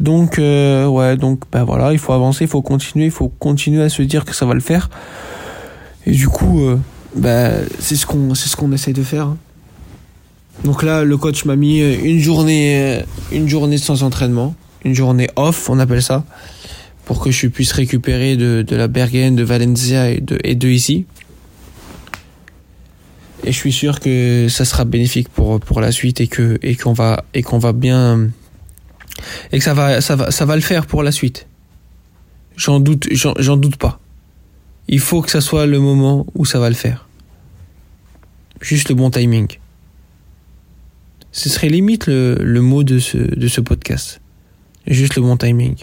Donc 0.00 0.38
euh, 0.38 0.86
ouais, 0.86 1.16
donc 1.16 1.40
ben 1.52 1.64
voilà, 1.64 1.92
il 1.92 1.98
faut 1.98 2.12
avancer, 2.12 2.44
il 2.44 2.50
faut 2.50 2.62
continuer, 2.62 3.06
il 3.06 3.10
faut 3.10 3.28
continuer 3.28 3.82
à 3.82 3.88
se 3.88 4.02
dire 4.02 4.24
que 4.24 4.34
ça 4.34 4.44
va 4.46 4.54
le 4.54 4.60
faire. 4.60 4.90
Et 6.06 6.10
du 6.10 6.28
coup, 6.28 6.62
euh, 6.62 6.78
ben, 7.14 7.64
c'est 7.78 7.96
ce 7.96 8.06
qu'on 8.06 8.34
c'est 8.34 8.48
ce 8.48 8.56
qu'on 8.56 8.72
essaye 8.72 8.94
de 8.94 9.02
faire. 9.02 9.28
Hein. 9.28 9.36
Donc 10.64 10.82
là, 10.82 11.04
le 11.04 11.16
coach 11.16 11.44
m'a 11.44 11.56
mis 11.56 11.80
une 11.80 12.20
journée 12.20 13.02
une 13.32 13.48
journée 13.48 13.78
sans 13.78 14.02
entraînement, 14.02 14.54
une 14.84 14.94
journée 14.94 15.28
off, 15.36 15.70
on 15.70 15.78
appelle 15.78 16.02
ça 16.02 16.24
pour 17.04 17.20
que 17.20 17.30
je 17.30 17.46
puisse 17.48 17.72
récupérer 17.72 18.36
de, 18.36 18.64
de 18.66 18.76
la 18.76 18.88
Bergen, 18.88 19.36
de 19.36 19.42
Valencia 19.42 20.10
et 20.10 20.20
de, 20.20 20.38
et 20.42 20.54
de 20.54 20.68
ici. 20.68 21.04
Et 23.44 23.52
je 23.52 23.58
suis 23.58 23.72
sûr 23.72 24.00
que 24.00 24.46
ça 24.48 24.64
sera 24.64 24.86
bénéfique 24.86 25.28
pour, 25.28 25.60
pour 25.60 25.82
la 25.82 25.92
suite 25.92 26.20
et 26.22 26.28
que 26.28 26.58
et 26.62 26.76
qu'on 26.76 26.94
va 26.94 27.24
et 27.34 27.42
qu'on 27.42 27.58
va 27.58 27.72
bien 27.72 28.30
et 29.52 29.58
que 29.58 29.64
ça 29.64 29.74
va 29.74 30.00
ça 30.00 30.16
va 30.16 30.30
ça 30.30 30.44
va 30.44 30.56
le 30.56 30.62
faire 30.62 30.86
pour 30.86 31.02
la 31.02 31.12
suite. 31.12 31.46
J'en 32.56 32.80
doute 32.80 33.08
j'en 33.12 33.56
doute 33.56 33.76
pas. 33.76 34.00
Il 34.88 35.00
faut 35.00 35.22
que 35.22 35.30
ça 35.30 35.40
soit 35.40 35.66
le 35.66 35.78
moment 35.78 36.26
où 36.34 36.44
ça 36.44 36.58
va 36.58 36.68
le 36.68 36.74
faire. 36.74 37.08
Juste 38.60 38.88
le 38.88 38.94
bon 38.94 39.10
timing. 39.10 39.48
Ce 41.32 41.48
serait 41.48 41.68
limite 41.68 42.06
le, 42.06 42.36
le 42.40 42.60
mot 42.60 42.84
de 42.84 42.98
ce, 42.98 43.16
de 43.16 43.48
ce 43.48 43.60
podcast. 43.60 44.20
Juste 44.86 45.16
le 45.16 45.22
bon 45.22 45.36
timing. 45.36 45.76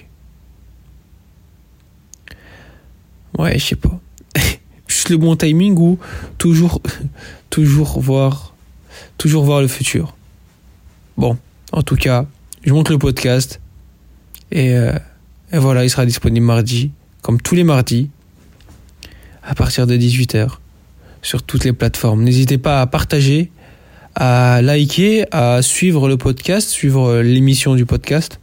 Ouais, 3.37 3.57
je 3.57 3.65
sais 3.65 3.75
pas. 3.75 3.99
Juste 4.87 5.09
le 5.09 5.17
bon 5.17 5.35
timing 5.35 5.77
ou 5.77 5.97
toujours, 6.37 6.81
toujours 7.49 7.99
voir, 7.99 8.55
toujours 9.17 9.43
voir 9.43 9.61
le 9.61 9.67
futur. 9.67 10.15
Bon, 11.17 11.37
en 11.71 11.81
tout 11.81 11.95
cas, 11.95 12.25
je 12.63 12.73
monte 12.73 12.89
le 12.89 12.97
podcast 12.97 13.59
et, 14.51 14.75
euh, 14.75 14.93
et 15.51 15.57
voilà, 15.57 15.83
il 15.83 15.89
sera 15.89 16.05
disponible 16.05 16.45
mardi, 16.45 16.91
comme 17.21 17.41
tous 17.41 17.55
les 17.55 17.63
mardis, 17.63 18.09
à 19.43 19.55
partir 19.55 19.87
de 19.87 19.97
18h, 19.97 20.49
sur 21.21 21.43
toutes 21.43 21.63
les 21.63 21.73
plateformes. 21.73 22.23
N'hésitez 22.23 22.57
pas 22.57 22.81
à 22.81 22.87
partager, 22.87 23.51
à 24.15 24.61
liker, 24.61 25.25
à 25.31 25.61
suivre 25.61 26.07
le 26.07 26.17
podcast, 26.17 26.69
suivre 26.69 27.21
l'émission 27.21 27.75
du 27.75 27.85
podcast 27.85 28.39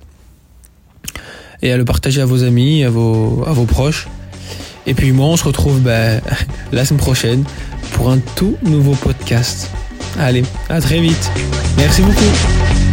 et 1.63 1.73
à 1.73 1.77
le 1.77 1.85
partager 1.85 2.21
à 2.21 2.27
vos 2.27 2.45
amis, 2.45 2.85
à 2.85 2.91
vos, 2.91 3.45
à 3.47 3.53
vos 3.53 3.65
proches. 3.65 4.09
Et 4.87 4.95
puis 4.95 5.13
moi, 5.13 5.27
on 5.27 5.37
se 5.37 5.45
retrouve 5.45 5.81
bah, 5.81 6.21
la 6.73 6.85
semaine 6.85 7.01
prochaine 7.01 7.45
pour 7.93 8.11
un 8.11 8.19
tout 8.37 8.57
nouveau 8.63 8.95
podcast. 8.95 9.71
Allez, 10.19 10.43
à 10.69 10.81
très 10.81 11.01
vite. 11.01 11.31
Merci 11.77 12.03
beaucoup. 12.03 12.88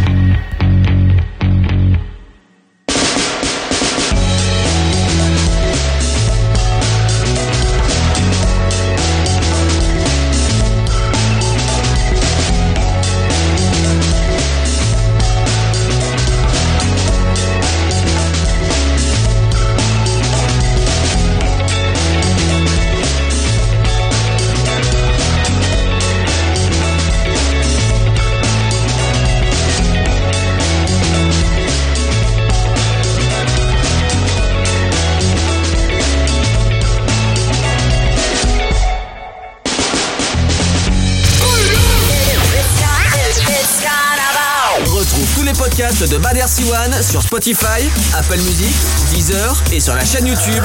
Sur 47.00 47.22
Spotify, 47.22 47.88
Apple 48.18 48.40
Music, 48.40 48.74
Deezer 49.12 49.62
et 49.70 49.78
sur 49.78 49.94
la 49.94 50.04
chaîne 50.04 50.26
YouTube 50.26 50.64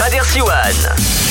Bader 0.00 0.20
Siwan. 0.24 1.21